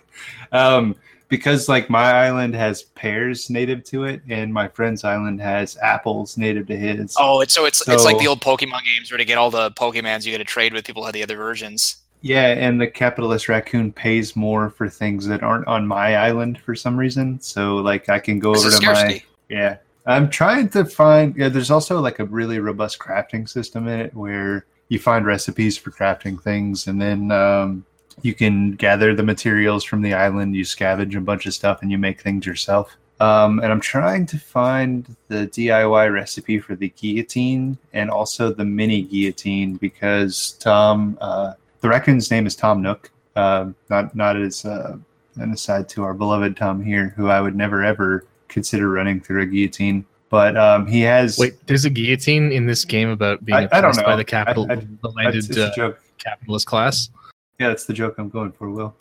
[0.52, 0.96] Um,
[1.30, 6.38] because like my island has pears native to it, and my friend's island has apples
[6.38, 7.16] native to his.
[7.18, 9.72] Oh, it's so it's it's like the old Pokemon games where to get all the
[9.72, 11.98] Pokemons you got to trade with people who had the other versions.
[12.22, 16.76] Yeah, and the capitalist raccoon pays more for things that aren't on my island for
[16.76, 17.40] some reason.
[17.40, 19.26] So like I can go over to my scarcity.
[19.48, 19.78] yeah.
[20.06, 24.14] I'm trying to find yeah, there's also like a really robust crafting system in it
[24.16, 27.86] where you find recipes for crafting things and then um,
[28.24, 31.92] you can gather the materials from the island, you scavenge a bunch of stuff and
[31.92, 32.96] you make things yourself.
[33.20, 38.64] Um, and I'm trying to find the DIY recipe for the guillotine and also the
[38.64, 43.12] mini guillotine because Tom, uh, the raccoon's name is Tom Nook.
[43.36, 44.98] Um not not as uh,
[45.36, 49.44] an aside to our beloved Tom here, who I would never ever consider running through
[49.44, 50.04] a guillotine.
[50.30, 51.38] But um, he has.
[51.38, 54.24] Wait, there's a guillotine in this game about being I- I don't oppressed by the
[54.24, 57.10] capital, I- I- the landed uh, capitalist class.
[57.60, 58.96] Yeah, that's the joke I'm going for, Will.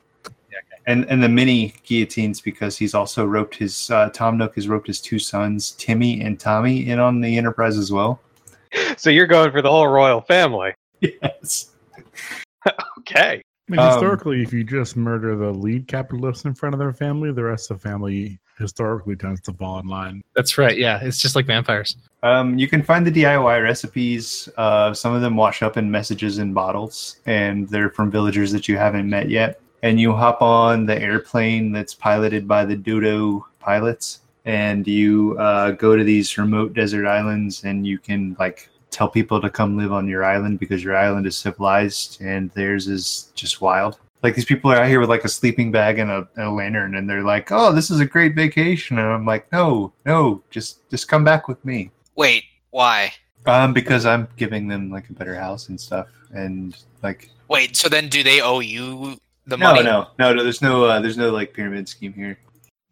[0.87, 4.87] And and the mini guillotines because he's also roped his uh, Tom Nook has roped
[4.87, 8.21] his two sons Timmy and Tommy in on the Enterprise as well.
[8.99, 10.75] So you're going for the whole royal family.
[11.01, 11.73] Yes.
[12.99, 13.41] Okay.
[13.41, 16.93] I mean, Um, historically, if you just murder the lead capitalist in front of their
[16.93, 20.21] family, the rest of the family historically tends to fall in line.
[20.35, 20.77] That's right.
[20.77, 21.97] Yeah, it's just like vampires.
[22.23, 24.49] Um, you can find the DIY recipes.
[24.57, 28.69] Uh, some of them wash up in messages in bottles, and they're from villagers that
[28.69, 29.61] you haven't met yet.
[29.83, 35.73] And you hop on the airplane that's piloted by the Dodo pilots, and you uh,
[35.73, 39.93] go to these remote desert islands, and you can like tell people to come live
[39.93, 43.99] on your island because your island is civilized and theirs is just wild.
[44.23, 46.51] Like these people are out here with like a sleeping bag and a, and a
[46.51, 50.43] lantern, and they're like, "Oh, this is a great vacation," and I'm like, "No, no,
[50.51, 53.13] just just come back with me." Wait, why?
[53.47, 57.89] Um, because I'm giving them like a better house and stuff, and like Wait, so
[57.89, 59.85] then do they owe you the no, money?
[59.85, 60.43] no, no, no.
[60.43, 62.37] There's no, uh, there's no like pyramid scheme here.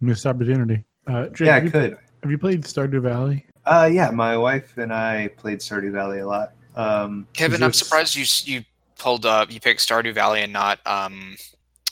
[0.00, 0.84] Missed opportunity.
[1.08, 1.98] Uh, Jake, yeah, I have, you, could.
[2.22, 3.44] have you played Stardew Valley?
[3.64, 6.52] Uh, yeah, my wife and I played Stardew Valley a lot.
[6.76, 8.64] Um, Kevin, I'm surprised you you
[8.96, 11.36] pulled up you picked Stardew Valley and not um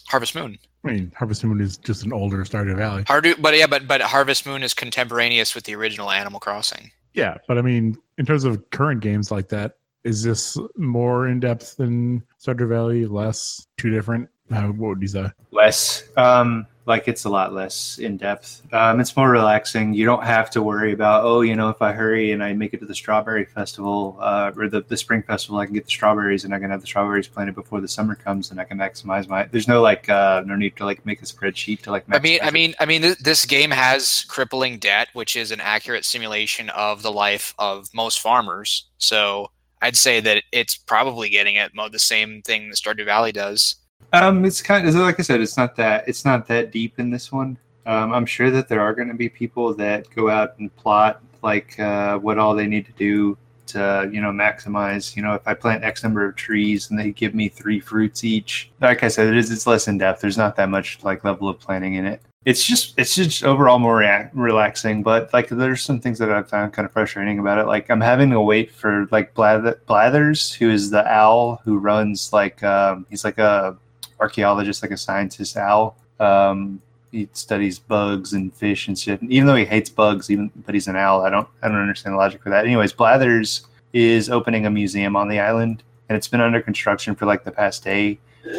[0.07, 0.57] Harvest Moon.
[0.85, 3.03] I mean, Harvest Moon is just an older Stardew Valley.
[3.03, 6.93] Hardu, but yeah, but but Harvest Moon is contemporaneous with the original Animal Crossing.
[7.15, 11.41] Yeah, but I mean, in terms of current games like that, is this more in
[11.41, 13.07] depth than Stardew Valley?
[13.07, 13.67] Less?
[13.79, 14.29] Too different?
[14.53, 15.31] Uh, what would you say?
[15.53, 20.25] less um like it's a lot less in depth um it's more relaxing you don't
[20.25, 22.87] have to worry about oh you know if i hurry and i make it to
[22.87, 26.55] the strawberry festival uh or the, the spring festival i can get the strawberries and
[26.55, 29.45] i can have the strawberries planted before the summer comes and i can maximize my
[29.45, 32.39] there's no like uh no need to like make a spreadsheet to like I mean,
[32.43, 36.71] I mean, I mean, th- this game has crippling debt, which is an accurate simulation
[36.71, 38.87] of the life of most farmers.
[38.99, 43.77] So I'd say that it's probably getting at the same thing that Stardew Valley does.
[44.15, 47.11] Um, it's kind of like I said, it's not that it's not that deep in
[47.11, 47.59] this one.
[47.85, 51.21] Um, I'm sure that there are going to be people that go out and plot
[51.43, 55.17] like uh, what all they need to do to you know maximize.
[55.17, 58.23] You know, if I plant X number of trees and they give me three fruits
[58.23, 60.21] each, like I said, it is it's less in depth.
[60.21, 62.23] There's not that much like level of planning in it.
[62.45, 65.03] It's just it's just overall more rea- relaxing.
[65.03, 67.67] But like there's some things that I've found kind of frustrating about it.
[67.67, 72.33] Like I'm having to wait for like Blather- Blathers, who is the owl who runs
[72.33, 73.77] like um, he's like a
[74.25, 75.97] archaeologist, like a scientist owl.
[76.19, 76.81] Um,
[77.13, 79.21] he studies bugs and fish and shit.
[79.23, 81.85] And even though he hates bugs, even but he's an owl, I don't I don't
[81.87, 82.65] understand the logic for that.
[82.65, 87.27] Anyways, Blathers is opening a museum on the island, and it's been under construction for
[87.27, 88.19] like the past day.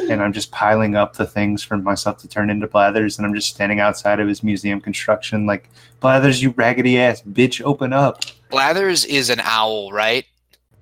[0.10, 3.36] and I'm just piling up the things for myself to turn into Blathers, and I'm
[3.36, 8.24] just standing outside of his museum construction, like Blathers, you raggedy ass bitch, open up.
[8.50, 10.26] Blathers is an owl, right?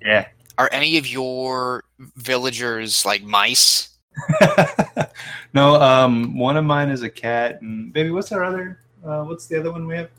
[0.01, 0.27] Yeah.
[0.57, 1.83] Are any of your
[2.15, 3.89] villagers like mice?
[5.53, 8.79] no, um, one of mine is a cat, and baby, what's our other?
[9.05, 10.09] Uh, what's the other one we have?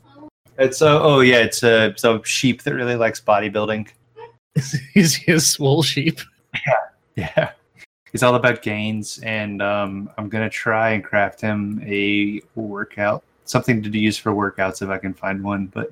[0.57, 3.89] It's uh, oh yeah, it's a it's a sheep that really likes bodybuilding.
[4.93, 6.19] He's a swole sheep.
[7.15, 7.51] Yeah,
[8.11, 13.83] he's all about gains, and um, I'm gonna try and craft him a workout, something
[13.83, 15.67] to use for workouts if I can find one.
[15.67, 15.91] But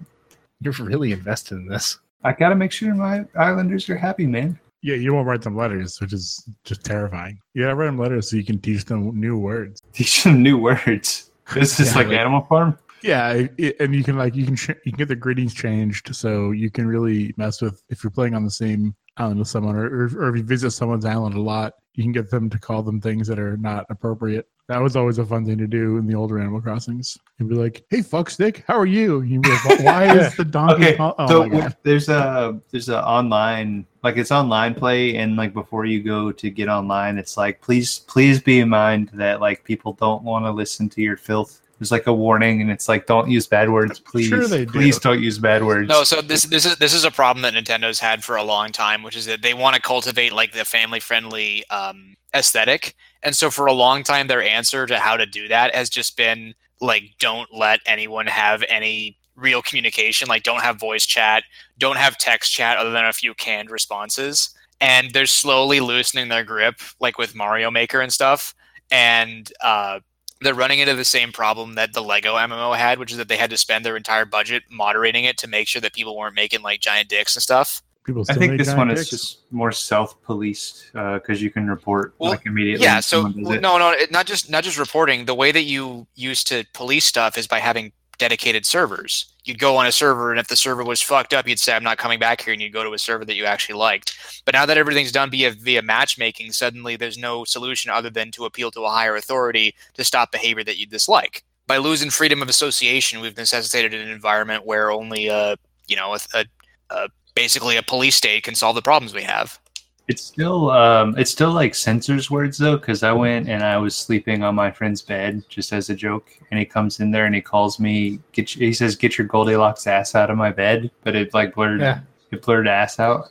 [0.62, 2.00] You're really invested in this.
[2.24, 4.58] I gotta make sure my islanders are happy, man.
[4.84, 7.40] Yeah, you won't write them letters, which is just terrifying.
[7.54, 9.82] You gotta write them letters so you can teach them new words.
[9.94, 11.32] Teach them new words.
[11.54, 12.78] This is Yeah, like like- Animal Farm.
[13.02, 15.54] Yeah, it- it- and you can like you can ch- you can get the greetings
[15.54, 19.48] changed so you can really mess with if you're playing on the same island with
[19.48, 22.50] someone or, or, or if you visit someone's island a lot, you can get them
[22.50, 24.48] to call them things that are not appropriate.
[24.68, 27.18] That was always a fun thing to do in the older Animal Crossings.
[27.38, 30.46] You'd be like, "Hey, fuck stick, how are you?" You'd be like, "Why is the
[30.46, 35.36] donkey?" Okay, call-" Oh so there's a there's a online like it's online play and
[35.36, 39.40] like before you go to get online it's like please please be in mind that
[39.40, 42.88] like people don't want to listen to your filth there's like a warning and it's
[42.88, 44.72] like don't use bad words please Sure they do.
[44.72, 45.90] please don't use bad words.
[45.90, 48.72] No, so this this is this is a problem that Nintendo's had for a long
[48.72, 53.36] time, which is that they want to cultivate like the family friendly um, aesthetic, and
[53.36, 56.54] so for a long time, their answer to how to do that has just been
[56.82, 61.44] like, don't let anyone have any real communication, like don't have voice chat,
[61.78, 66.44] don't have text chat other than a few canned responses, and they're slowly loosening their
[66.44, 68.54] grip, like with Mario Maker and stuff,
[68.92, 70.00] and uh,
[70.44, 73.38] they're running into the same problem that the Lego MMO had, which is that they
[73.38, 76.62] had to spend their entire budget moderating it to make sure that people weren't making
[76.62, 77.82] like giant dicks and stuff.
[78.06, 79.02] People I think this one dicks.
[79.02, 82.84] is just more self-policed uh, because you can report Well, like immediately.
[82.84, 85.26] Yeah, so well, no, no, it, not just not just reporting.
[85.26, 89.33] The way that you used to police stuff is by having dedicated servers.
[89.46, 91.84] You'd go on a server, and if the server was fucked up, you'd say, "I'm
[91.84, 94.18] not coming back here," and you'd go to a server that you actually liked.
[94.46, 98.46] But now that everything's done via via matchmaking, suddenly there's no solution other than to
[98.46, 101.44] appeal to a higher authority to stop behavior that you dislike.
[101.68, 106.20] By losing freedom of association, we've necessitated an environment where only a you know a,
[106.34, 106.46] a,
[106.90, 109.60] a basically a police state can solve the problems we have.
[110.10, 113.96] It's still um it's still like censors words though because I went and I was
[113.96, 117.34] sleeping on my friend's bed just as a joke and he comes in there and
[117.34, 121.16] he calls me get he says get your Goldilocks ass out of my bed but
[121.16, 122.00] it like blurred Yeah.
[122.32, 123.30] it blurred ass out.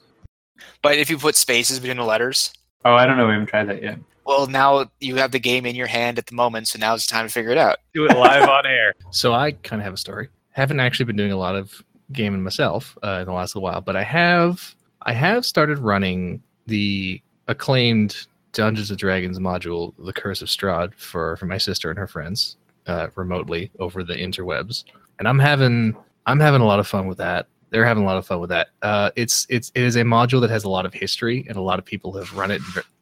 [0.80, 2.52] But if you put spaces between the letters,
[2.84, 3.26] Oh, I don't know.
[3.26, 3.98] We haven't tried that yet.
[4.24, 7.06] Well, now you have the game in your hand at the moment, so now it's
[7.06, 7.78] time to figure it out.
[7.94, 8.94] Do it live on air.
[9.10, 10.28] So I kind of have a story.
[10.50, 11.82] Haven't actually been doing a lot of
[12.12, 16.42] gaming myself uh, in the last little while, but I have I have started running
[16.66, 21.98] the acclaimed Dungeons and Dragons module, The Curse of Strahd, for for my sister and
[21.98, 24.84] her friends uh, remotely over the interwebs,
[25.18, 25.96] and I'm having
[26.26, 27.46] I'm having a lot of fun with that.
[27.70, 28.68] They're having a lot of fun with that.
[28.82, 31.62] Uh, it's it's it is a module that has a lot of history, and a
[31.62, 32.60] lot of people have run it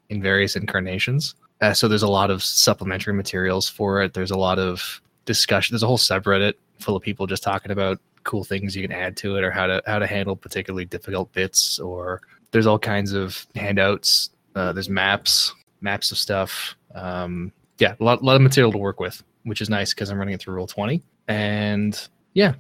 [0.09, 1.35] in various incarnations.
[1.61, 4.15] Uh, so there's a lot of supplementary materials for it.
[4.15, 5.75] There's a lot of discussion.
[5.75, 9.17] There's a whole subreddit full of people just talking about cool things you can add
[9.17, 11.79] to it or how to how to handle particularly difficult bits.
[11.79, 14.31] Or there's all kinds of handouts.
[14.55, 16.77] Uh, there's maps, maps of stuff.
[16.95, 20.19] Um, yeah, a lot, lot of material to work with, which is nice because I'm
[20.19, 21.03] running it through Roll Twenty.
[21.29, 21.99] And
[22.35, 22.55] yeah,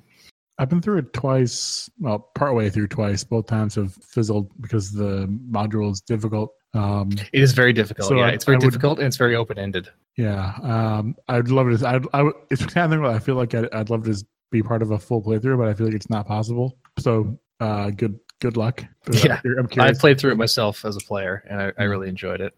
[0.58, 1.90] I've been through it twice.
[1.98, 3.24] Well, partway through twice.
[3.24, 6.52] Both times have fizzled because the module is difficult.
[6.72, 8.08] Um, it is very difficult.
[8.08, 9.88] So yeah, I- it's very I would- difficult and it's very open ended.
[10.16, 11.82] yeah, um, I'd love it.
[11.82, 14.80] I'd, I would, it's kind of I feel like I'd, I'd love to be part
[14.82, 16.78] of a full playthrough, but I feel like it's not possible.
[16.98, 18.84] So, uh, good good luck.
[19.24, 22.40] Yeah, I'm I played through it myself as a player, and I, I really enjoyed
[22.40, 22.54] it.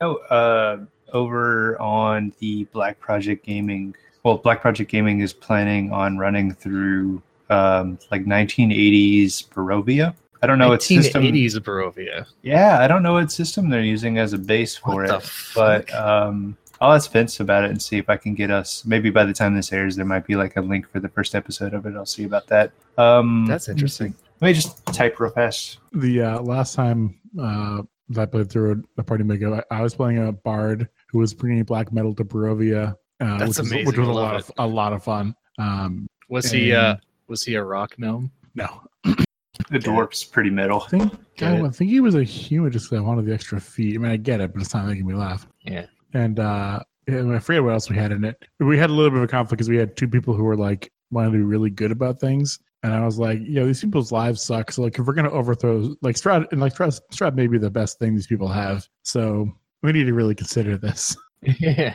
[0.00, 0.78] Oh, uh,
[1.12, 3.94] over on the Black Project Gaming.
[4.22, 10.14] Well, Black Project Gaming is planning on running through um, like 1980s Barovia.
[10.42, 11.22] I don't know what system.
[11.22, 12.26] 1980s of Barovia.
[12.42, 15.32] Yeah, I don't know what system they're using as a base for What the it.
[15.54, 18.84] But um, I'll ask Vince about it and see if I can get us.
[18.84, 21.34] Maybe by the time this airs, there might be like a link for the first
[21.34, 21.96] episode of it.
[21.96, 22.72] I'll see about that.
[22.96, 24.04] Um, That's let me see.
[24.04, 24.14] interesting.
[24.40, 25.78] Let me just type real fast.
[25.92, 29.94] the uh, last time uh, that I played through a party maker, I, I was
[29.94, 32.94] playing a bard who was bringing black metal to Barovia.
[33.20, 33.86] Uh, That's which was, amazing.
[33.86, 35.34] Which was I a love lot of a lot of fun.
[35.58, 38.30] Um, Was he uh was he a rock gnome?
[38.54, 40.82] no, The dwarf's pretty metal.
[40.86, 41.64] I think Get I, it?
[41.64, 43.96] I think he was a human just 'cause I wanted the extra feet.
[43.96, 45.46] I mean, I get it, but it's not making me laugh.
[45.64, 45.86] Yeah.
[46.14, 48.40] And uh, and I forget what else we had in it.
[48.60, 50.56] We had a little bit of a conflict because we had two people who were
[50.56, 54.12] like wanted to be really good about things, and I was like, yeah, these people's
[54.12, 54.70] lives suck.
[54.70, 57.70] So like, if we're gonna overthrow like Strahd and like Strahd, Strahd may be the
[57.70, 58.86] best thing these people have.
[59.02, 59.50] So
[59.82, 61.16] we need to really consider this.
[61.60, 61.94] Yeah.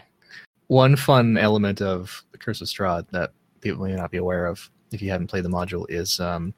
[0.68, 4.72] One fun element of the Curse of Strahd that people may not be aware of
[4.94, 6.54] if you haven't played the module is um,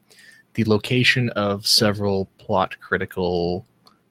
[0.54, 3.66] the location of several plot critical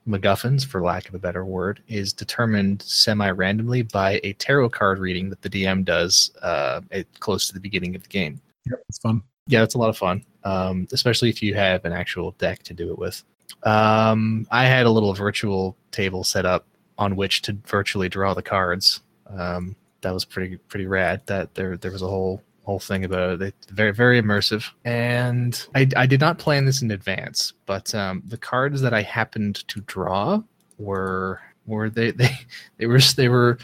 [0.07, 4.99] MacGuffins, for lack of a better word, is determined semi randomly by a tarot card
[4.99, 8.39] reading that the DM does uh, at, close to the beginning of the game.
[8.69, 9.23] Yep, it's fun.
[9.47, 12.73] Yeah, it's a lot of fun, um, especially if you have an actual deck to
[12.73, 13.23] do it with.
[13.63, 16.65] Um, I had a little virtual table set up
[16.97, 19.01] on which to virtually draw the cards.
[19.29, 21.21] Um, that was pretty pretty rad.
[21.27, 23.41] That there there was a whole whole thing about it.
[23.41, 24.65] It's very very immersive.
[24.83, 29.03] And I I did not plan this in advance, but um, the cards that I
[29.03, 30.41] happened to draw
[30.79, 32.35] were were they they
[32.77, 33.59] they were they were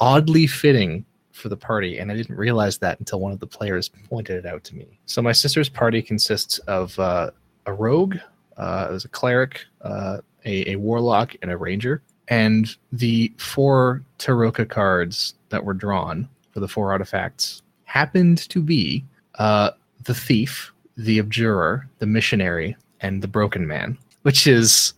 [0.00, 1.04] oddly fitting
[1.38, 4.46] for the party, and I didn't realize that until one of the players pointed it
[4.46, 4.98] out to me.
[5.06, 7.30] So my sister's party consists of uh,
[7.66, 8.16] a rogue,
[8.56, 12.02] uh, there's a cleric, uh, a, a warlock, and a ranger.
[12.28, 19.04] And the four Tarokka cards that were drawn for the four artifacts happened to be
[19.36, 19.70] uh,
[20.04, 24.92] the thief, the abjurer, the missionary, and the broken man, which is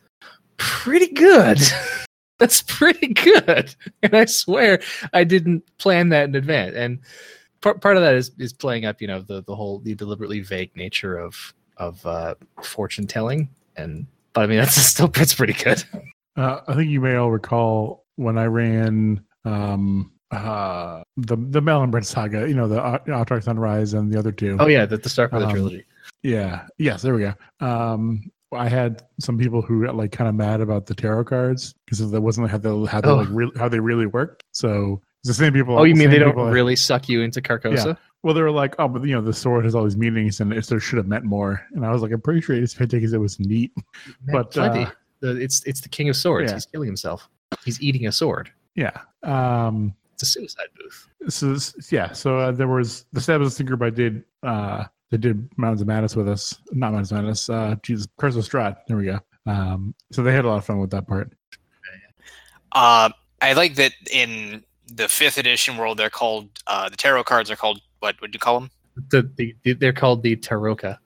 [0.56, 1.60] pretty good.
[2.40, 3.74] That's pretty good.
[4.02, 4.80] And I swear
[5.12, 6.74] I didn't plan that in advance.
[6.74, 6.98] And
[7.60, 10.40] part, part of that is, is playing up, you know, the, the whole the deliberately
[10.40, 13.48] vague nature of of uh, fortune telling.
[13.76, 15.84] And but I mean that's still it's pretty good.
[16.36, 22.04] Uh, I think you may all recall when I ran um, uh, the the Melonbread
[22.06, 22.48] saga.
[22.48, 24.56] You know, the Otterk Sunrise and the other two.
[24.58, 25.84] Oh yeah, the, the the Um, trilogy.
[26.22, 26.66] Yeah.
[26.78, 27.02] Yes.
[27.02, 27.34] There we go.
[27.60, 31.74] Um, I had some people who got like kind of mad about the tarot cards
[31.84, 33.16] because that wasn't how they how they Oh.
[33.16, 34.42] like re- how they really worked.
[34.52, 35.78] So it's the same people.
[35.78, 37.96] Oh, you mean they don't really suck you into Carcosa?
[38.22, 40.52] Well, they were like, oh, but you know, the sword has all these meanings, and
[40.52, 41.64] it there should have meant more.
[41.72, 43.72] And I was like, I'm pretty sure it's because it was neat.
[44.32, 44.84] But, plenty.
[44.84, 44.90] uh,
[45.20, 46.50] The- it's it's the king of swords.
[46.50, 46.56] yeah.
[46.56, 47.28] He's killing himself.
[47.64, 48.50] He's eating a sword.
[48.74, 48.90] Yeah.
[49.22, 49.94] Um.
[50.14, 51.08] It's a suicide booth.
[51.32, 52.12] So this- yeah.
[52.12, 54.24] So uh, there was the Sabbath group I did.
[54.42, 56.56] Uh, they did Mountains of Madness with us.
[56.72, 57.48] Not Mountains of Madness.
[57.48, 58.76] Uh, Jesus, Curse of Strahd.
[58.88, 59.18] There we go.
[59.46, 59.94] Um.
[60.12, 61.32] So they had a lot of fun with that part.
[62.72, 63.10] Uh,
[63.42, 67.56] I like that in the fifth edition world, they're called uh, the tarot cards are
[67.56, 68.70] called what would you call them?
[69.10, 70.98] The, the, the- they're called the Tarokka.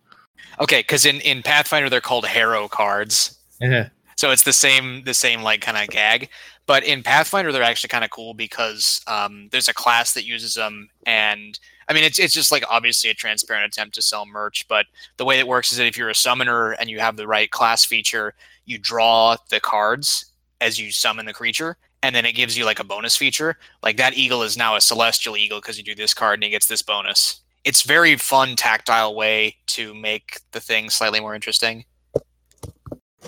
[0.60, 3.38] Okay, because in in Pathfinder they're called Harrow cards.
[3.60, 3.88] Yeah.
[4.16, 6.28] So it's the same the same like kind of gag.
[6.66, 10.54] But in Pathfinder they're actually kind of cool because um, there's a class that uses
[10.54, 11.58] them, and
[11.88, 14.66] I mean it's it's just like obviously a transparent attempt to sell merch.
[14.68, 17.26] But the way it works is that if you're a summoner and you have the
[17.26, 20.26] right class feature, you draw the cards
[20.60, 21.76] as you summon the creature.
[22.02, 23.56] And then it gives you like a bonus feature.
[23.82, 26.50] Like that eagle is now a celestial eagle because you do this card and he
[26.50, 27.40] gets this bonus.
[27.64, 31.86] It's very fun, tactile way to make the thing slightly more interesting.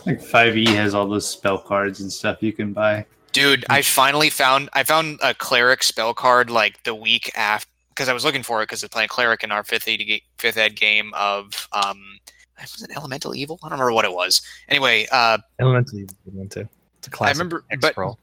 [0.04, 3.06] Like 5e has all those spell cards and stuff you can buy.
[3.32, 8.08] Dude, I finally found I found a cleric spell card like the week after because
[8.08, 10.02] I was looking for it because I playing cleric in our fifth ed
[10.38, 12.18] fifth ed game of um
[12.60, 13.58] was it elemental evil?
[13.62, 14.42] I don't remember what it was.
[14.68, 16.68] Anyway, uh, Elementally, you one too.
[16.98, 17.36] It's a I classic.
[17.36, 18.16] I remember, X but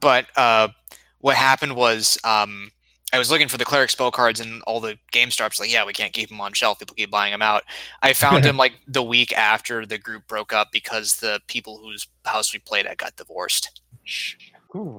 [0.00, 0.68] but uh,
[1.20, 2.70] what happened was um,
[3.12, 5.84] I was looking for the cleric spell cards, and all the game starts like, yeah,
[5.84, 6.78] we can't keep them on shelf.
[6.78, 7.62] People keep buying them out.
[8.02, 12.06] I found them like the week after the group broke up because the people whose
[12.24, 13.80] house we played at got divorced.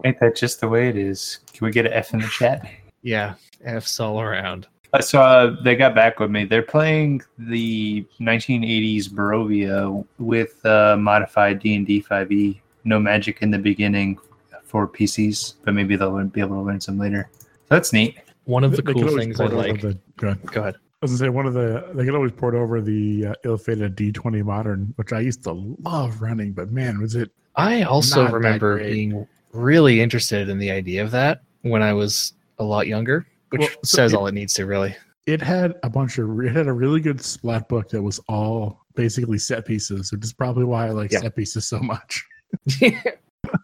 [0.05, 1.39] Ain't that just the way it is?
[1.53, 2.70] Can we get an F in the chat?
[3.01, 4.67] Yeah, F's all around.
[4.93, 6.45] Uh, So uh, they got back with me.
[6.45, 12.59] They're playing the 1980s Barovia with uh, modified D&D 5e.
[12.83, 14.17] No magic in the beginning
[14.63, 17.29] for PCs, but maybe they'll be able to learn some later.
[17.39, 18.17] So that's neat.
[18.45, 19.81] One of the They cool always things I port over like.
[19.81, 20.45] The, go ahead.
[20.47, 20.75] Go ahead.
[20.75, 23.95] I was gonna say one of the they could always port over the uh, ill-fated
[23.95, 28.77] D20 modern, which I used to love running, but man, was it I also remember
[28.77, 33.62] being really interested in the idea of that when I was a lot younger, which
[33.62, 34.95] Well, so says it- all it needs to really.
[35.28, 38.86] it had a bunch of it had a really good splat book that was all
[38.95, 41.20] basically set pieces, which is probably why I like Yeah.
[41.22, 42.26] set pieces so much.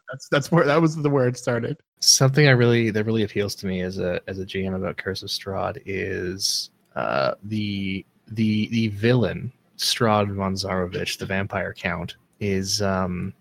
[0.09, 1.77] That's that's where that was the where it started.
[1.99, 5.21] Something I really that really appeals to me as a as a GM about Curse
[5.23, 12.81] of Strahd is uh, the the the villain Strahd von Zarovich, the vampire count, is
[12.81, 13.33] um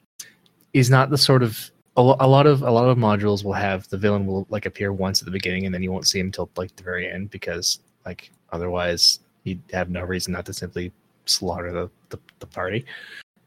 [0.74, 3.96] is not the sort of a, lot of a lot of modules will have the
[3.96, 6.50] villain will like appear once at the beginning and then you won't see him till
[6.56, 10.92] like the very end because like otherwise you'd have no reason not to simply
[11.24, 12.84] slaughter the, the, the party.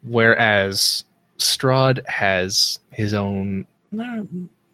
[0.04, 1.04] Whereas
[1.38, 4.26] Strahd has his own not,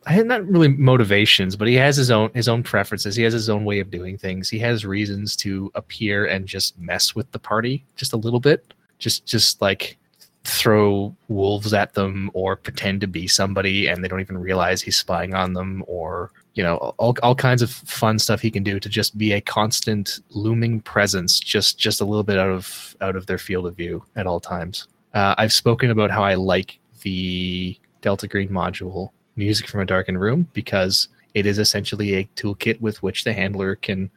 [0.07, 3.15] not really motivations, but he has his own his own preferences.
[3.15, 4.49] He has his own way of doing things.
[4.49, 8.73] He has reasons to appear and just mess with the party just a little bit.
[8.99, 9.97] Just just like
[10.45, 14.97] throw wolves at them or pretend to be somebody and they don't even realize he's
[14.97, 18.79] spying on them or you know all, all kinds of fun stuff he can do
[18.79, 23.15] to just be a constant looming presence just just a little bit out of out
[23.15, 24.87] of their field of view at all times.
[25.13, 30.19] Uh, i've spoken about how i like the delta green module music from a darkened
[30.19, 34.09] room because it is essentially a toolkit with which the handler can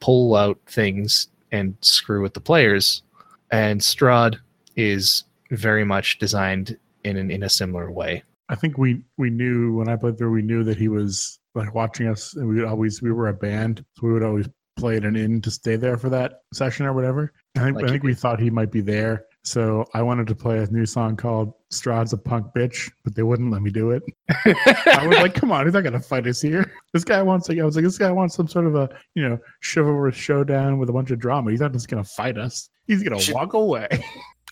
[0.00, 3.02] pull out things and screw with the players.
[3.50, 4.38] And Strahd
[4.76, 8.22] is very much designed in an, in a similar way.
[8.48, 11.74] I think we we knew when I played through, we knew that he was like
[11.74, 14.96] watching us, and we would always we were a band, so we would always play
[14.96, 17.32] at an inn to stay there for that session or whatever.
[17.56, 20.34] I think Like I think we thought he might be there, so I wanted to
[20.34, 23.90] play a new song called "Strahd's a Punk Bitch," but they wouldn't let me do
[23.90, 24.02] it.
[24.30, 26.70] I was like, "Come on, he's not gonna fight us here.
[26.92, 29.26] This guy wants like I was like, this guy wants some sort of a you
[29.26, 31.50] know chivalrous showdown with a bunch of drama.
[31.50, 32.68] He's not just gonna fight us.
[32.86, 33.88] He's gonna Should- walk away."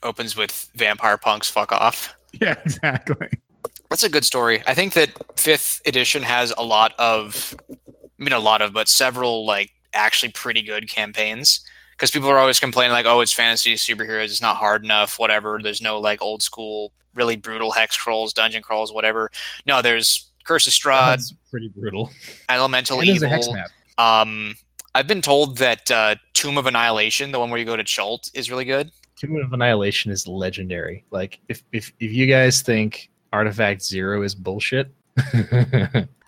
[0.02, 2.14] Opens with vampire punks fuck off.
[2.40, 3.28] yeah, exactly.
[3.90, 4.62] That's a good story.
[4.66, 7.74] I think that fifth edition has a lot of, I
[8.18, 11.60] mean, a lot of, but several like actually pretty good campaigns.
[11.92, 15.60] Because people are always complaining like, oh, it's fantasy superheroes, it's not hard enough, whatever.
[15.62, 19.30] There's no like old school, really brutal hex crawls, dungeon crawls, whatever.
[19.66, 22.10] No, there's Curse of Strahd, That's pretty brutal.
[22.48, 23.26] Elemental Evil.
[23.26, 23.70] a hex map.
[23.98, 24.54] Um,
[24.94, 28.30] I've been told that uh, Tomb of Annihilation, the one where you go to Chult,
[28.34, 28.90] is really good.
[29.20, 31.04] Tomb of Annihilation is legendary.
[31.10, 34.90] Like if if if you guys think Artifact Zero is bullshit,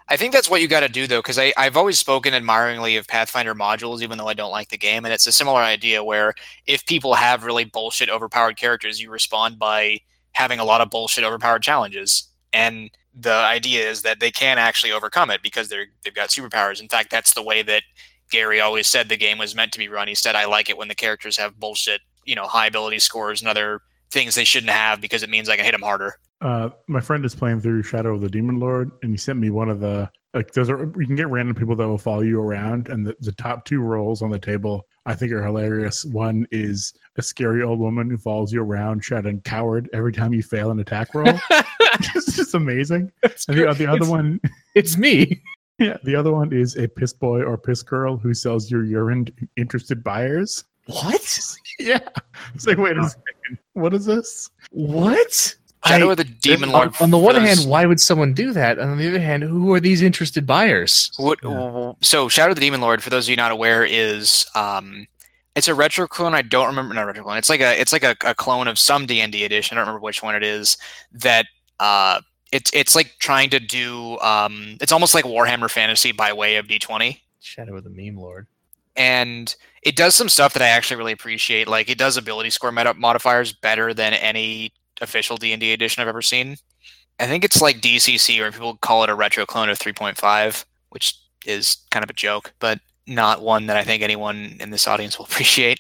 [0.09, 3.09] I think that's what you got to do though, because I've always spoken admiringly of
[3.09, 5.07] Pathfinder modules, even though I don't like the game.
[5.07, 6.35] And it's a similar idea where
[6.67, 10.01] if people have really bullshit overpowered characters, you respond by
[10.33, 12.29] having a lot of bullshit overpowered challenges.
[12.53, 16.79] And the idea is that they can actually overcome it because they're they've got superpowers.
[16.79, 17.85] In fact, that's the way that
[18.31, 20.09] Gary always said the game was meant to be run.
[20.09, 23.41] He said, "I like it when the characters have bullshit, you know, high ability scores
[23.41, 26.71] and other things they shouldn't have because it means I can hit them harder." Uh,
[26.89, 29.69] my friend is playing through Shadow of the Demon Lord, and he sent me one
[29.69, 30.53] of the like.
[30.53, 33.33] Those are you can get random people that will follow you around, and the, the
[33.33, 36.05] top two rolls on the table I think are hilarious.
[36.05, 40.43] One is a scary old woman who follows you around, shouting "coward" every time you
[40.43, 41.39] fail an attack roll.
[42.15, 43.13] it's just amazing.
[43.23, 44.41] And the, the other It's- one,
[44.75, 45.41] it's me.
[45.79, 49.27] yeah, the other one is a piss boy or piss girl who sells your urine
[49.27, 50.65] to interested buyers.
[50.87, 51.23] What?
[51.87, 52.01] Yeah,
[52.55, 54.51] it's like wait a second, what is this?
[54.71, 55.57] What?
[55.85, 56.95] Shadow I- of the Demon on, Lord.
[57.01, 58.79] on the for one those- hand, why would someone do that?
[58.79, 61.11] And on the other hand, who are these interested buyers?
[61.17, 61.93] What, Yeah.
[62.01, 65.07] So, Shadow of the Demon Lord, for those of you not aware, is um,
[65.57, 66.35] it's a retro clone.
[66.35, 67.37] I don't remember not retro clone.
[67.37, 69.77] It's like a it's like a, a clone of some D and D edition.
[69.77, 70.77] I don't remember which one it is.
[71.13, 71.47] That
[71.81, 72.21] uh,
[72.53, 76.69] it's it's like trying to do um, it's almost like Warhammer Fantasy by way of
[76.69, 78.47] D twenty, Shadow of the Meme Lord.
[78.95, 81.69] and it does some stuff that I actually really appreciate.
[81.69, 86.09] Like it does ability score modifiers better than any official D and D edition I've
[86.09, 86.57] ever seen.
[87.19, 91.17] I think it's like DCC, or people call it a retro clone of 3.5, which
[91.45, 95.19] is kind of a joke, but not one that I think anyone in this audience
[95.19, 95.79] will appreciate.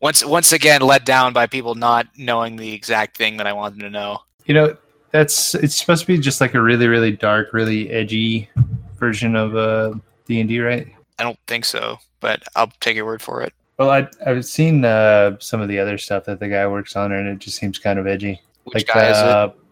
[0.00, 3.80] Once, once again, let down by people not knowing the exact thing that I wanted
[3.80, 4.18] to know.
[4.46, 4.76] You know,
[5.10, 8.48] that's it's supposed to be just like a really, really dark, really edgy
[8.96, 9.94] version of uh
[10.26, 10.86] D and D, right?
[11.18, 13.52] I don't think so, but I'll take your word for it.
[13.78, 17.12] Well, I I've seen uh, some of the other stuff that the guy works on,
[17.12, 18.40] and it just seems kind of edgy.
[18.64, 19.24] Which like guy is it?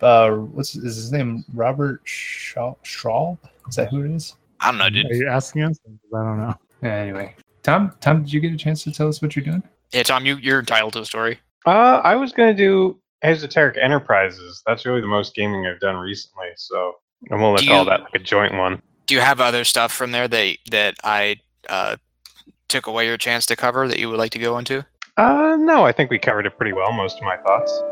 [0.03, 1.45] uh, uh, what's is his name?
[1.55, 3.39] Robert Shaw Straub?
[3.69, 4.35] Is that who it is?
[4.61, 5.11] I don't know, dude.
[5.11, 5.79] Are you asking us?
[5.87, 5.91] I
[6.23, 6.55] don't know.
[6.83, 9.63] Yeah, anyway, Tom, Tom, did you get a chance to tell us what you're doing?
[9.93, 11.39] Yeah, Tom, you, you're entitled to a story.
[11.67, 14.63] Uh, I was gonna do Esoteric Enterprises.
[14.67, 16.47] That's really the most gaming I've done recently.
[16.57, 16.95] So
[17.31, 18.81] I'm willing to Do call you- that like a joint one.
[19.07, 21.97] Do you have other stuff from there that that I uh,
[22.69, 24.85] took away your chance to cover that you would like to go into?
[25.17, 26.93] Uh, no, I think we covered it pretty well.
[26.93, 27.83] Most of my thoughts.